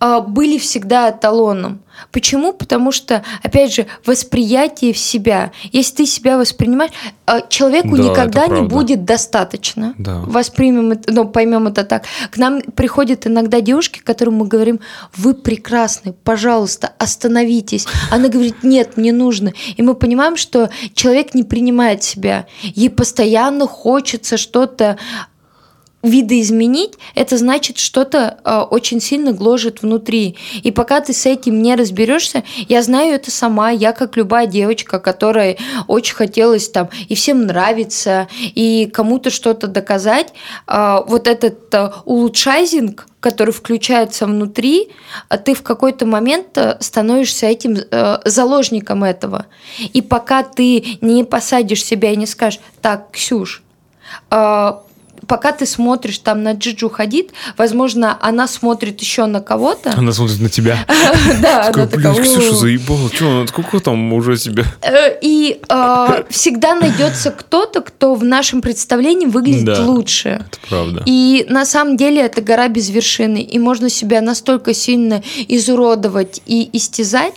были 0.01 0.59
всегда 0.59 1.11
эталоном. 1.11 1.81
Почему? 2.13 2.53
Потому 2.53 2.93
что, 2.93 3.25
опять 3.43 3.75
же, 3.75 3.87
восприятие 4.07 4.93
в 4.93 4.99
себя. 4.99 5.51
Если 5.73 5.97
ты 5.97 6.07
себя 6.07 6.39
воспринимаешь, 6.39 6.93
а, 7.27 7.41
человеку 7.41 7.97
Да, 7.97 8.03
никогда 8.03 8.47
не 8.47 8.63
будет 8.63 9.05
достаточно. 9.05 9.95
Да. 9.99 10.21
Воспримем 10.21 10.93
это, 10.93 11.13
ну, 11.13 11.29
поймем 11.29 11.67
это 11.67 11.85
так. 11.85 12.05
К 12.31 12.37
нам 12.37 12.63
приходят 12.63 13.27
иногда 13.27 13.61
девушки, 13.61 13.99
которым 13.99 14.37
мы 14.37 14.47
говорим, 14.47 14.81
вы 15.17 15.35
прекрасны, 15.35 16.13
пожалуйста, 16.13 16.93
остановитесь. 16.99 17.87
Она 18.11 18.29
говорит, 18.29 18.63
нет, 18.63 18.97
мне 18.97 19.13
нужно. 19.13 19.53
И 19.77 19.83
мы 19.83 19.95
понимаем, 19.95 20.37
что 20.37 20.71
человек 20.95 21.35
не 21.35 21.43
принимает 21.43 22.03
себя. 22.03 22.47
Ей 22.63 22.91
постоянно 22.91 23.67
хочется 23.67 24.37
что-то 24.37 24.97
видоизменить, 26.03 26.95
это 27.15 27.37
значит, 27.37 27.79
что-то 27.79 28.39
э, 28.45 28.59
очень 28.71 29.01
сильно 29.01 29.33
гложет 29.33 29.83
внутри. 29.83 30.37
И 30.63 30.71
пока 30.71 31.01
ты 31.01 31.13
с 31.13 31.27
этим 31.27 31.61
не 31.61 31.75
разберешься, 31.75 32.45
я 32.69 32.83
знаю 32.83 33.15
это 33.15 33.31
сама, 33.31 33.71
я 33.71 33.93
как 33.93 34.17
любая 34.17 34.47
девочка, 34.47 35.01
которой 35.01 35.59
очень 35.89 36.15
хотелось 36.15 36.69
там 36.69 36.89
и 37.09 37.15
всем 37.17 37.47
нравится, 37.47 38.29
и 38.41 38.89
кому-то 38.93 39.31
что-то 39.31 39.67
доказать, 39.67 40.33
э, 40.69 40.99
вот 41.07 41.27
этот 41.27 41.75
э, 41.75 41.91
улучшайзинг, 42.05 43.07
который 43.19 43.53
включается 43.53 44.27
внутри, 44.27 44.91
а 45.29 45.39
ты 45.39 45.55
в 45.55 45.63
какой-то 45.63 46.07
момент 46.07 46.57
э, 46.57 46.77
становишься 46.79 47.47
этим 47.47 47.77
э, 47.77 48.19
заложником 48.25 49.03
этого. 49.03 49.47
И 49.93 50.01
пока 50.01 50.45
ты 50.45 50.99
не 51.01 51.25
посадишь 51.25 51.85
себя 51.85 52.13
и 52.13 52.17
не 52.17 52.27
скажешь, 52.27 52.61
так, 52.81 53.11
Ксюш, 53.11 53.65
э, 54.31 54.73
пока 55.29 55.53
ты 55.53 55.67
смотришь 55.67 56.19
там 56.19 56.43
на 56.43 56.53
Джиджу 56.53 56.89
Хадид, 56.89 57.31
возможно, 57.57 58.19
она 58.21 58.49
смотрит 58.49 59.01
еще 59.01 59.27
на 59.27 59.41
кого-то. 59.41 59.93
Она 59.97 60.13
смотрит 60.13 60.41
на 60.41 60.49
тебя. 60.49 60.79
Да, 61.41 61.65
Такая, 61.65 61.85
она 61.85 61.87
блин, 61.87 61.89
такая, 61.89 62.23
Ксюша 62.25 62.51
«О». 62.51 62.55
заебала. 62.55 63.11
Че, 63.11 63.47
сколько 63.47 63.81
там 63.81 64.13
уже 64.13 64.37
себе? 64.37 64.65
Э, 64.83 65.19
И 65.21 65.61
э, 65.69 66.25
всегда 66.31 66.75
найдется 66.75 67.31
кто-то, 67.31 67.83
кто 67.83 68.15
в 68.15 68.25
нашем 68.25 68.63
представлении 68.63 69.27
выглядит 69.27 69.79
лучше. 69.79 70.29
Это 70.29 70.59
правда. 70.69 71.03
И 71.07 71.47
на 71.49 71.67
самом 71.67 71.97
деле 71.97 72.23
это 72.23 72.41
гора 72.41 72.69
без 72.69 72.89
вершины. 72.89 73.43
И 73.43 73.59
можно 73.59 73.91
себя 73.91 74.21
настолько 74.21 74.73
сильно 74.75 75.23
изуродовать 75.49 76.41
и 76.47 76.69
истязать. 76.73 77.35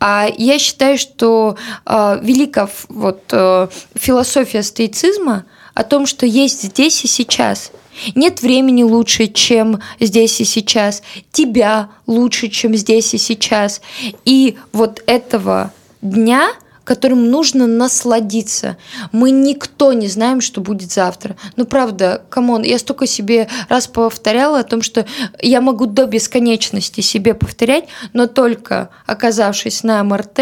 А 0.00 0.26
я 0.36 0.58
считаю, 0.58 0.96
что 0.96 1.56
э, 1.84 2.20
велика 2.22 2.68
вот, 2.88 3.22
э, 3.32 3.68
философия 3.94 4.62
стоицизма 4.62 5.44
о 5.76 5.84
том, 5.84 6.06
что 6.06 6.24
есть 6.24 6.62
здесь 6.62 7.04
и 7.04 7.06
сейчас. 7.06 7.70
Нет 8.14 8.40
времени 8.40 8.82
лучше, 8.82 9.26
чем 9.26 9.80
здесь 10.00 10.40
и 10.40 10.44
сейчас. 10.44 11.02
Тебя 11.32 11.90
лучше, 12.06 12.48
чем 12.48 12.74
здесь 12.74 13.12
и 13.12 13.18
сейчас. 13.18 13.82
И 14.24 14.56
вот 14.72 15.02
этого 15.06 15.72
дня 16.00 16.48
которым 16.86 17.30
нужно 17.30 17.66
насладиться. 17.66 18.76
Мы 19.10 19.32
никто 19.32 19.92
не 19.92 20.06
знаем, 20.06 20.40
что 20.40 20.60
будет 20.60 20.92
завтра. 20.92 21.36
Ну, 21.56 21.66
правда, 21.66 22.22
come 22.30 22.48
on, 22.48 22.62
я 22.62 22.78
столько 22.78 23.08
себе 23.08 23.48
раз 23.68 23.88
повторяла 23.88 24.60
о 24.60 24.62
том, 24.62 24.82
что 24.82 25.04
я 25.42 25.60
могу 25.60 25.86
до 25.86 26.06
бесконечности 26.06 27.00
себе 27.00 27.34
повторять, 27.34 27.88
но 28.12 28.28
только 28.28 28.90
оказавшись 29.04 29.82
на 29.82 30.02
МРТ, 30.04 30.38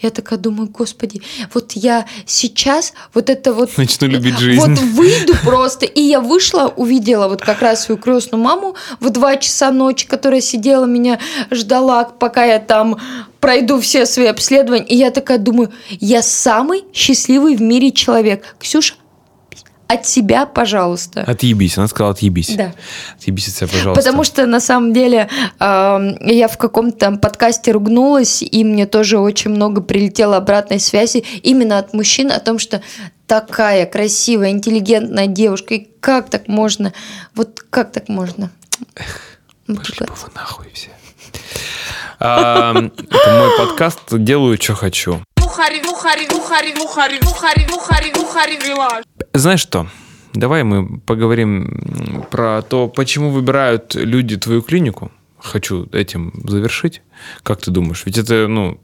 я 0.00 0.10
такая 0.10 0.38
думаю, 0.38 0.70
господи, 0.70 1.20
вот 1.52 1.72
я 1.72 2.06
сейчас 2.24 2.94
вот 3.12 3.28
это 3.28 3.52
вот... 3.52 3.70
Начну 3.76 4.08
любить 4.08 4.38
жизнь. 4.38 4.60
Вот 4.60 4.78
выйду 4.94 5.34
просто. 5.44 5.84
И 5.84 6.00
я 6.00 6.20
вышла, 6.20 6.72
увидела 6.74 7.28
вот 7.28 7.42
как 7.42 7.60
раз 7.60 7.84
свою 7.84 8.00
крестную 8.00 8.42
маму 8.42 8.76
в 8.98 9.10
2 9.10 9.36
часа 9.36 9.70
ночи, 9.70 10.06
которая 10.06 10.40
сидела, 10.40 10.86
меня 10.86 11.18
ждала, 11.50 12.04
пока 12.04 12.46
я 12.46 12.58
там 12.58 12.98
пройду 13.42 13.80
все 13.80 14.06
свои 14.06 14.26
обследования. 14.26 14.86
И 14.86 14.96
я 14.96 15.10
такая 15.10 15.36
думаю, 15.38 15.72
я 15.90 16.22
самый 16.22 16.84
счастливый 16.94 17.56
в 17.56 17.60
мире 17.60 17.90
человек. 17.90 18.54
Ксюша, 18.60 18.94
от 19.88 20.06
себя, 20.06 20.46
пожалуйста. 20.46 21.22
Отъебись. 21.22 21.76
Она 21.76 21.88
сказала, 21.88 22.12
отъебись. 22.12 22.54
Да. 22.56 22.72
Отъебись 23.18 23.48
от 23.48 23.54
себя, 23.54 23.68
пожалуйста. 23.68 24.00
Потому 24.00 24.22
что 24.24 24.46
на 24.46 24.60
самом 24.60 24.92
деле 24.92 25.28
э, 25.58 25.98
я 26.20 26.48
в 26.48 26.56
каком-то 26.56 27.16
подкасте 27.16 27.72
ругнулась, 27.72 28.42
и 28.42 28.64
мне 28.64 28.86
тоже 28.86 29.18
очень 29.18 29.50
много 29.50 29.80
прилетело 29.82 30.36
обратной 30.36 30.78
связи 30.78 31.24
именно 31.42 31.78
от 31.78 31.92
мужчин 31.94 32.30
о 32.30 32.38
том, 32.38 32.60
что 32.60 32.80
такая 33.26 33.86
красивая, 33.86 34.50
интеллигентная 34.50 35.26
девушка, 35.26 35.74
и 35.74 35.88
как 36.00 36.30
так 36.30 36.46
можно? 36.46 36.92
Вот 37.34 37.60
как 37.68 37.90
так 37.90 38.08
можно? 38.08 38.50
Пошли 39.66 40.06
бы 40.06 40.14
вы 40.14 40.28
нахуй 40.34 40.68
все. 40.72 40.90
Это 42.22 42.92
мой 43.36 43.58
подкаст 43.58 43.98
«Делаю, 44.12 44.56
что 44.56 44.74
хочу». 44.74 45.20
Знаешь 49.34 49.58
что? 49.58 49.88
Давай 50.32 50.62
мы 50.62 51.00
поговорим 51.00 52.24
про 52.30 52.62
то, 52.62 52.86
почему 52.86 53.30
выбирают 53.30 53.96
люди 53.96 54.36
твою 54.36 54.62
клинику. 54.62 55.10
Хочу 55.36 55.88
этим 55.90 56.32
завершить. 56.46 57.02
Как 57.42 57.60
ты 57.60 57.72
думаешь? 57.72 58.04
Ведь 58.06 58.18
это, 58.18 58.46
ну, 58.46 58.78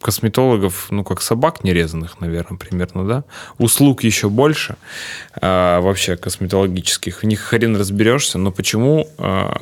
косметологов, 0.00 0.86
ну, 0.88 1.04
как 1.04 1.20
собак 1.20 1.64
нерезанных, 1.64 2.20
наверное, 2.20 2.56
примерно, 2.56 3.06
да? 3.06 3.24
Услуг 3.58 4.02
еще 4.02 4.30
больше 4.30 4.76
а, 5.38 5.82
вообще 5.82 6.16
косметологических. 6.16 7.22
В 7.22 7.26
них 7.26 7.40
хрен 7.40 7.76
разберешься, 7.76 8.38
но 8.38 8.50
почему 8.50 9.10
а, 9.18 9.60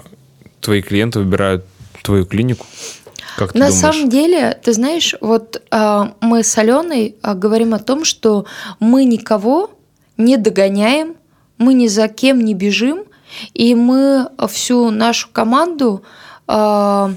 твои 0.61 0.81
клиенты 0.81 1.18
выбирают 1.18 1.64
твою 2.03 2.24
клинику? 2.24 2.64
Как 3.37 3.53
ты 3.53 3.59
На 3.59 3.66
думаешь? 3.66 3.80
самом 3.80 4.09
деле, 4.09 4.59
ты 4.62 4.72
знаешь, 4.72 5.14
вот 5.20 5.62
а, 5.70 6.14
мы 6.20 6.43
с 6.43 6.57
Аленой 6.57 7.16
а, 7.22 7.34
говорим 7.34 7.74
о 7.74 7.78
том, 7.78 8.05
что 8.05 8.47
мы 8.80 9.05
никого 9.05 9.70
не 10.16 10.37
догоняем, 10.37 11.16
мы 11.59 11.74
ни 11.74 11.87
за 11.87 12.09
кем 12.09 12.45
не 12.45 12.55
бежим, 12.55 13.05
и 13.53 13.74
мы 13.74 14.28
всю 14.49 14.91
нашу 14.91 15.28
команду 15.30 16.03
а, 16.47 17.12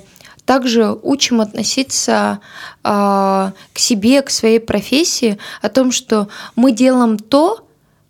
также 0.45 0.97
учим 1.03 1.41
относиться 1.41 2.39
а, 2.84 3.53
к 3.74 3.80
себе, 3.80 4.22
к 4.22 4.30
своей 4.30 4.59
профессии, 4.59 5.38
о 5.61 5.70
том, 5.70 5.91
что 5.91 6.28
мы 6.55 6.72
делаем 6.72 7.17
то, 7.17 7.65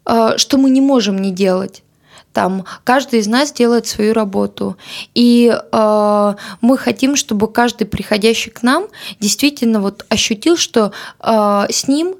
а, 0.06 0.38
что 0.38 0.58
мы 0.58 0.70
не 0.70 0.82
можем 0.82 1.22
не 1.22 1.32
делать. 1.32 1.84
Там 2.40 2.64
каждый 2.86 3.20
из 3.20 3.28
нас 3.28 3.52
делает 3.52 3.86
свою 3.86 4.14
работу. 4.14 4.78
И 5.14 5.54
э, 5.54 6.34
мы 6.62 6.78
хотим, 6.78 7.18
чтобы 7.18 7.52
каждый 7.52 7.86
приходящий 7.86 8.50
к 8.50 8.64
нам 8.64 8.86
действительно 9.20 9.82
вот 9.82 10.06
ощутил, 10.08 10.56
что 10.56 10.94
э, 11.20 11.66
с 11.70 11.90
ним 11.90 12.16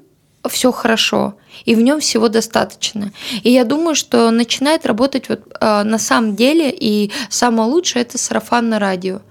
все 0.46 0.72
хорошо, 0.72 1.36
и 1.64 1.74
в 1.74 1.80
нем 1.80 2.00
всего 2.00 2.28
достаточно. 2.28 3.12
И 3.44 3.50
я 3.50 3.64
думаю, 3.64 3.94
что 3.94 4.30
начинает 4.30 4.84
работать 4.84 5.30
вот 5.30 5.40
э, 5.58 5.82
на 5.84 5.98
самом 5.98 6.36
деле, 6.36 6.70
и 6.70 7.10
самое 7.30 7.70
лучшее 7.70 8.02
это 8.02 8.18
сарафанное 8.18 8.78
радио. 8.78 9.22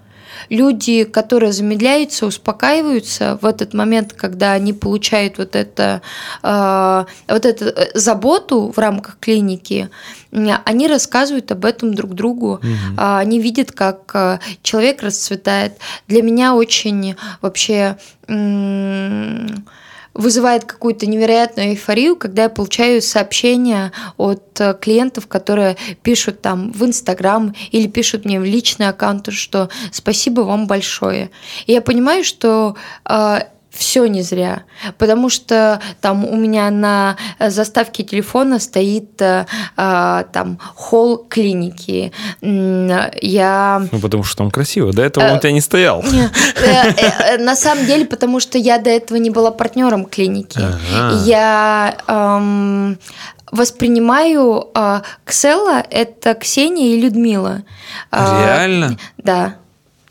Люди, 0.49 1.03
которые 1.03 1.51
замедляются, 1.51 2.25
успокаиваются 2.25 3.37
в 3.41 3.45
этот 3.45 3.73
момент, 3.73 4.13
когда 4.13 4.53
они 4.53 4.73
получают 4.73 5.37
вот, 5.37 5.55
это, 5.55 6.01
э, 6.43 7.05
вот 7.27 7.45
эту 7.45 7.65
э, 7.65 7.91
заботу 7.93 8.71
в 8.75 8.77
рамках 8.79 9.17
клиники, 9.19 9.89
они 10.31 10.87
рассказывают 10.87 11.51
об 11.51 11.65
этом 11.65 11.93
друг 11.93 12.13
другу, 12.13 12.59
А, 12.97 13.19
они 13.19 13.39
видят, 13.39 13.71
как 13.71 14.11
э, 14.13 14.39
человек 14.61 15.01
расцветает. 15.01 15.73
Для 16.07 16.21
меня 16.21 16.53
очень 16.53 17.15
вообще 17.41 17.97
вызывает 20.13 20.65
какую-то 20.65 21.07
невероятную 21.07 21.69
эйфорию, 21.69 22.15
когда 22.15 22.43
я 22.43 22.49
получаю 22.49 23.01
сообщения 23.01 23.91
от 24.17 24.59
э, 24.59 24.75
клиентов, 24.79 25.27
которые 25.27 25.77
пишут 26.01 26.41
там 26.41 26.71
в 26.71 26.83
Инстаграм 26.83 27.53
или 27.71 27.87
пишут 27.87 28.25
мне 28.25 28.39
в 28.39 28.43
личный 28.43 28.89
аккаунт, 28.89 29.31
что 29.31 29.69
спасибо 29.91 30.41
вам 30.41 30.67
большое. 30.67 31.31
И 31.65 31.73
я 31.73 31.81
понимаю, 31.81 32.23
что 32.23 32.75
э, 33.05 33.39
все 33.79 34.07
не 34.07 34.21
зря, 34.23 34.63
потому 34.97 35.29
что 35.29 35.79
там 36.01 36.25
у 36.25 36.35
меня 36.35 36.69
на 36.69 37.15
заставке 37.39 38.03
телефона 38.03 38.59
стоит 38.59 39.21
э, 39.21 39.45
э, 39.77 40.23
там 40.33 40.59
холл 40.75 41.25
клиники. 41.29 42.11
Я 42.41 43.87
Ну, 43.91 43.99
потому 43.99 44.23
что 44.25 44.37
там 44.37 44.51
красиво. 44.51 44.91
До 44.91 45.01
этого 45.01 45.23
он 45.23 45.31
Э, 45.31 45.37
у 45.37 45.39
тебя 45.39 45.53
не 45.53 45.61
стоял. 45.61 46.03
Э, 46.03 46.29
э, 46.61 46.93
э, 46.97 47.37
На 47.37 47.55
самом 47.55 47.85
деле, 47.85 48.05
потому 48.05 48.41
что 48.41 48.57
я 48.57 48.79
до 48.79 48.89
этого 48.89 49.17
не 49.17 49.29
была 49.29 49.51
партнером 49.51 50.05
клиники. 50.05 50.59
Я 51.25 51.95
эм, 52.07 52.99
воспринимаю 53.51 54.67
э, 54.75 55.01
Ксела 55.23 55.83
это 55.89 56.33
Ксения 56.35 56.95
и 56.95 57.01
Людмила. 57.01 57.63
Э, 58.11 58.43
Реально? 58.45 58.97
Да. 59.17 59.55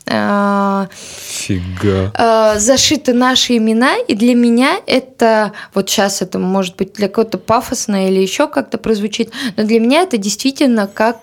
Фига. 0.09 2.11
э, 2.17 2.59
зашиты 2.59 3.13
наши 3.13 3.57
имена, 3.57 3.97
и 3.97 4.15
для 4.15 4.35
меня 4.35 4.79
это, 4.87 5.53
вот 5.73 5.89
сейчас 5.89 6.21
это 6.21 6.39
может 6.39 6.75
быть 6.77 6.93
для 6.93 7.07
кого-то 7.07 7.37
пафосно 7.37 8.07
или 8.07 8.19
еще 8.19 8.47
как-то 8.47 8.77
прозвучит, 8.77 9.31
но 9.55 9.63
для 9.63 9.79
меня 9.79 10.01
это 10.01 10.17
действительно 10.17 10.87
как 10.87 11.19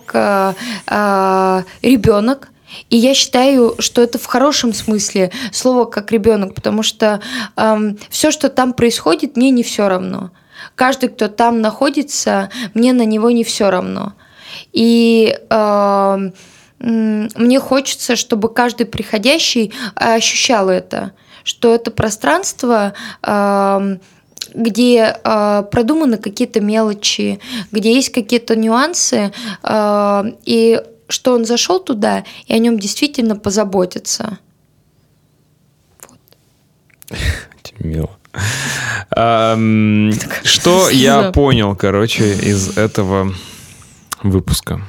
ребенок. 1.83 2.49
И 2.91 2.97
я 2.97 3.15
считаю, 3.15 3.75
что 3.79 4.03
это 4.03 4.19
в 4.19 4.27
хорошем 4.27 4.75
смысле 4.75 5.31
слова 5.53 5.87
как 5.87 6.13
ребенок, 6.13 6.55
потому 6.55 6.83
что 6.83 7.21
все, 8.11 8.31
что 8.31 8.49
там 8.49 8.73
происходит, 8.73 9.37
мне 9.37 9.51
не 9.51 9.63
все 9.63 9.89
равно. 9.89 10.31
Каждый, 10.75 11.09
кто 11.09 11.29
там 11.29 11.61
находится, 11.61 12.51
мне 12.75 12.93
на 12.93 13.05
него 13.05 13.31
не 13.31 13.45
все 13.45 13.71
равно. 13.71 14.15
И 14.73 15.37
эм, 15.51 16.33
мне 16.79 17.61
хочется, 17.61 18.17
чтобы 18.17 18.53
каждый 18.53 18.87
приходящий 18.87 19.73
ощущал 19.95 20.69
это, 20.69 21.13
что 21.43 21.75
это 21.75 21.91
пространство, 21.91 22.93
эм, 23.23 24.01
где 24.55 25.17
э, 25.23 25.63
продуманы 25.71 26.19
какие-то 26.19 26.61
мелочи, 26.61 27.41
где 27.73 27.95
есть 27.95 28.11
какие-то 28.11 28.57
нюансы, 28.57 29.33
э, 29.63 30.25
и 30.45 30.83
что 31.09 31.35
он 31.35 31.45
зашел 31.45 31.81
туда, 31.81 32.25
и 32.47 32.53
о 32.53 32.59
нем 32.59 32.79
действительно 32.79 33.37
позаботятся. 33.37 34.39
Мило. 37.79 38.11
Ам, 39.11 40.13
Что 40.45 40.91
я 40.91 41.33
понял, 41.33 41.75
короче, 41.77 42.35
из 42.35 42.77
этого 42.77 43.33
выпуска? 44.23 44.83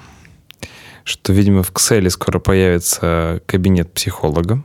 Что, 1.08 1.32
видимо, 1.32 1.64
в 1.64 1.72
Кселе 1.72 2.10
скоро 2.10 2.39
появится 2.39 3.39
кабинет 3.45 3.93
психолога, 3.93 4.62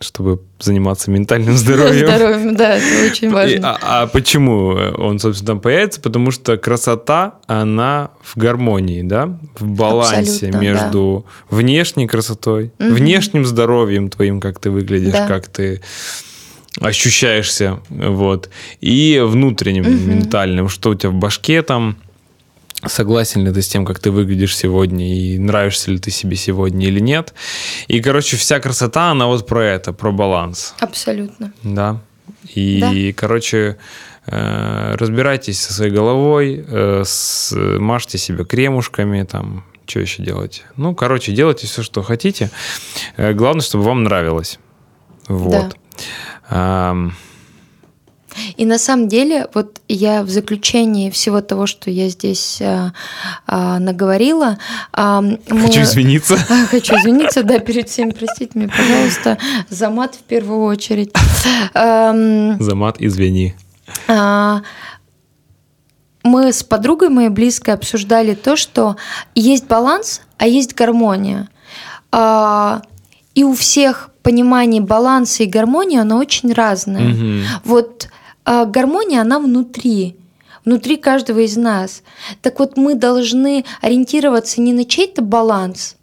чтобы 0.00 0.40
заниматься 0.58 1.10
ментальным 1.10 1.54
здоровьем. 1.54 2.06
Здоровьем, 2.16 2.56
да, 2.56 2.76
это 2.76 3.06
очень 3.12 3.28
И- 3.28 3.30
важно. 3.30 3.76
а, 3.82 4.02
а 4.02 4.06
почему 4.06 4.68
он, 4.96 5.18
собственно, 5.18 5.48
там 5.48 5.60
появится? 5.60 6.00
Потому 6.00 6.30
что 6.30 6.56
красота, 6.56 7.34
она 7.46 8.08
в 8.22 8.38
гармонии, 8.38 9.02
да? 9.02 9.38
В 9.58 9.66
балансе 9.66 10.46
Абсолютно, 10.48 10.58
между 10.60 11.26
внешней 11.50 12.06
красотой, 12.08 12.72
Мгм. 12.78 12.94
внешним 12.94 13.44
здоровьем 13.44 14.08
твоим, 14.08 14.40
как 14.40 14.58
ты 14.60 14.70
выглядишь, 14.70 15.12
Да. 15.12 15.28
как 15.28 15.48
ты 15.48 15.82
ощущаешься, 16.80 17.80
вот, 17.90 18.48
и 18.80 19.20
внутренним, 19.22 19.82
Мгм. 19.84 20.08
ментальным, 20.10 20.68
что 20.70 20.88
у 20.90 20.94
тебя 20.94 21.10
в 21.10 21.14
башке 21.16 21.60
там, 21.60 21.98
согласен 22.86 23.44
ли 23.46 23.52
ты 23.52 23.62
с 23.62 23.68
тем, 23.68 23.84
как 23.84 23.98
ты 23.98 24.10
выглядишь 24.10 24.56
сегодня, 24.56 25.16
и 25.16 25.38
нравишься 25.38 25.90
ли 25.90 25.98
ты 25.98 26.10
себе 26.10 26.36
сегодня 26.36 26.86
или 26.86 27.00
нет. 27.00 27.34
И, 27.88 28.00
короче, 28.00 28.36
вся 28.36 28.60
красота, 28.60 29.10
она 29.10 29.26
вот 29.26 29.46
про 29.46 29.64
это, 29.64 29.92
про 29.92 30.12
баланс. 30.12 30.74
Абсолютно. 30.80 31.52
Да. 31.62 32.00
И, 32.54 33.14
короче, 33.16 33.78
э, 34.26 34.94
разбирайтесь 34.96 35.60
со 35.60 35.72
своей 35.72 35.92
головой, 35.92 36.64
э, 36.66 37.04
мажьте 37.78 38.18
себя 38.18 38.44
кремушками, 38.44 39.22
там, 39.24 39.64
что 39.86 40.00
еще 40.00 40.22
делать? 40.22 40.64
Ну, 40.76 40.94
короче, 40.94 41.32
делайте 41.32 41.66
все, 41.66 41.82
что 41.82 42.02
хотите. 42.02 42.50
Э, 43.16 43.32
Главное, 43.32 43.62
чтобы 43.62 43.84
вам 43.84 44.02
нравилось. 44.04 44.58
Вот. 45.28 45.76
Ам, 46.48 47.14
И 48.56 48.64
на 48.66 48.78
самом 48.78 49.08
деле, 49.08 49.46
вот 49.54 49.80
я 49.88 50.22
в 50.22 50.30
заключении 50.30 51.10
всего 51.10 51.40
того, 51.40 51.66
что 51.66 51.90
я 51.90 52.08
здесь 52.08 52.60
а, 52.62 52.92
а, 53.46 53.78
наговорила, 53.78 54.58
а, 54.92 55.20
мы- 55.20 55.38
Хочу 55.66 55.82
извиниться. 55.82 56.34
А, 56.48 56.66
Хочу 56.66 56.94
извиниться, 56.96 57.42
да, 57.42 57.58
перед 57.58 57.88
всеми, 57.88 58.10
простите 58.10 58.50
меня, 58.58 58.68
пожалуйста, 58.76 59.38
за 59.68 59.90
мат 59.90 60.14
в 60.14 60.20
первую 60.22 60.62
очередь. 60.64 61.12
За 61.74 62.74
мат 62.74 62.96
извини. 62.98 63.54
а, 64.08 64.62
Мы 66.24 66.52
с 66.52 66.62
подругой 66.62 67.08
моей 67.08 67.28
близкой 67.30 67.74
обсуждали 67.74 68.34
то, 68.34 68.56
что 68.56 68.96
есть 69.34 69.66
баланс, 69.66 70.20
а 70.38 70.46
есть 70.46 70.74
гармония. 70.74 71.48
А, 72.12 72.82
И 73.34 73.44
у 73.44 73.54
всех 73.54 74.10
понимание 74.22 74.80
баланса 74.82 75.42
и 75.42 75.46
гармонии, 75.46 75.98
оно 75.98 76.18
очень 76.18 76.52
разное. 76.52 77.08
Мгм. 77.08 77.42
Вот 77.64 78.08
а, 78.44 78.64
гармония, 78.64 79.20
она 79.20 79.38
внутри, 79.38 80.16
внутри 80.64 80.96
каждого 80.96 81.40
из 81.40 81.56
нас. 81.56 82.02
Так 82.40 82.58
вот, 82.58 82.76
мы 82.76 82.94
должны 82.94 83.64
ориентироваться 83.80 84.60
не 84.60 84.72
на 84.72 84.84
чей-то 84.84 85.22
баланс, 85.22 85.96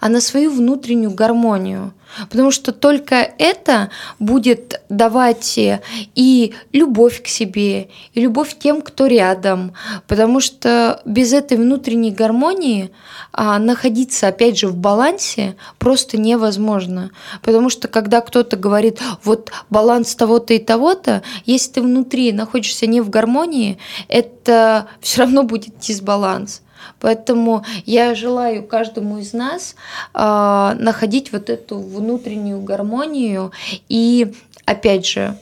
а 0.00 0.08
на 0.08 0.20
свою 0.20 0.50
внутреннюю 0.50 1.10
гармонию. 1.10 1.92
Потому 2.30 2.50
что 2.50 2.72
только 2.72 3.16
это 3.38 3.90
будет 4.18 4.80
давать 4.88 5.58
и 5.58 6.54
любовь 6.72 7.22
к 7.22 7.26
себе, 7.26 7.88
и 8.14 8.20
любовь 8.20 8.54
к 8.54 8.58
тем, 8.58 8.80
кто 8.80 9.06
рядом. 9.06 9.74
Потому 10.06 10.40
что 10.40 11.02
без 11.04 11.32
этой 11.32 11.58
внутренней 11.58 12.12
гармонии 12.12 12.90
а, 13.32 13.58
находиться, 13.58 14.28
опять 14.28 14.58
же, 14.58 14.68
в 14.68 14.76
балансе 14.76 15.56
просто 15.78 16.16
невозможно. 16.16 17.10
Потому 17.42 17.68
что 17.68 17.88
когда 17.88 18.20
кто-то 18.20 18.56
говорит, 18.56 19.00
вот 19.24 19.50
баланс 19.68 20.14
того-то 20.14 20.54
и 20.54 20.58
того-то, 20.58 21.22
если 21.44 21.72
ты 21.72 21.82
внутри 21.82 22.32
находишься 22.32 22.86
не 22.86 23.00
в 23.00 23.10
гармонии, 23.10 23.78
это 24.08 24.86
все 25.00 25.22
равно 25.22 25.42
будет 25.42 25.78
дисбаланс. 25.78 26.62
Поэтому 27.00 27.64
я 27.84 28.14
желаю 28.14 28.62
каждому 28.62 29.18
из 29.18 29.32
нас 29.32 29.76
а, 30.14 30.74
находить 30.78 31.32
вот 31.32 31.50
эту 31.50 31.78
внутреннюю 31.78 32.60
гармонию 32.60 33.52
и, 33.88 34.32
опять 34.64 35.06
же, 35.06 35.38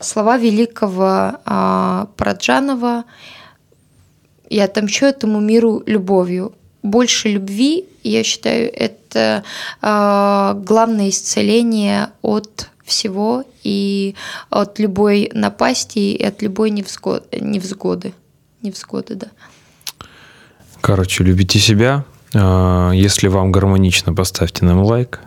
слова 0.00 0.36
великого 0.36 1.40
а, 1.44 2.08
Праджанова 2.16 3.04
«Я 4.50 4.64
отомщу 4.64 5.06
этому 5.06 5.40
миру 5.40 5.82
любовью». 5.86 6.54
Больше 6.82 7.28
любви, 7.28 7.86
я 8.02 8.22
считаю, 8.22 8.72
это 8.72 9.42
а, 9.82 10.54
главное 10.54 11.10
исцеление 11.10 12.10
от 12.22 12.70
всего 12.84 13.44
и 13.62 14.14
от 14.48 14.78
любой 14.78 15.30
напасти 15.34 15.98
и 15.98 16.24
от 16.24 16.40
любой 16.40 16.70
невзго- 16.70 17.24
невзгоды. 17.38 18.14
Невзгоды, 18.62 19.14
да. 19.16 19.28
Короче, 20.80 21.24
любите 21.24 21.58
себя. 21.58 22.04
А, 22.34 22.90
Если 22.92 23.28
вам 23.28 23.52
гармонично, 23.52 24.14
поставьте 24.14 24.64
нам 24.64 24.82
лайк, 24.82 25.20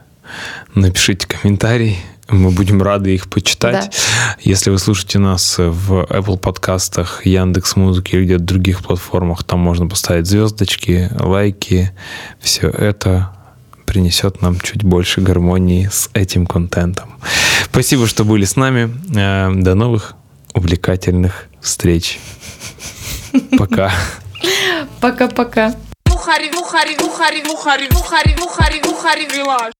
напишите 0.75 1.27
комментарий. 1.27 1.97
Мы 2.29 2.51
будем 2.51 2.81
рады 2.81 3.13
их 3.13 3.29
почитать. 3.29 3.93
Если 4.39 4.69
вы 4.69 4.77
слушаете 4.79 5.19
нас 5.19 5.55
в 5.57 6.03
Apple 6.03 6.37
подкастах, 6.37 7.25
Яндекс 7.25 7.75
Музыке 7.75 8.17
или 8.17 8.25
где-то 8.25 8.43
других 8.43 8.81
платформах, 8.83 9.43
там 9.43 9.59
можно 9.59 9.87
поставить 9.87 10.27
звездочки, 10.27 11.09
лайки. 11.19 11.91
Все 12.39 12.69
это 12.69 13.31
принесет 13.85 14.41
нам 14.41 14.57
чуть 14.61 14.83
больше 14.85 15.19
гармонии 15.19 15.89
с 15.91 16.09
этим 16.13 16.45
контентом. 16.47 17.09
Спасибо, 17.65 18.07
что 18.07 18.23
были 18.23 18.45
с 18.45 18.55
нами. 18.55 18.89
Э, 19.13 19.51
До 19.53 19.75
новых 19.75 20.13
увлекательных 20.53 21.47
встреч. 21.59 22.17
Пока. 23.57 23.91
Пока-пока. 25.01 25.73
Мухари, 26.09 26.51
мухари, 26.51 26.97
мухари, 26.99 27.43
мухари, 27.43 27.87
мухари, 27.91 28.35
мухари, 28.39 28.81
мухари, 28.85 29.25
вилаж. 29.25 29.71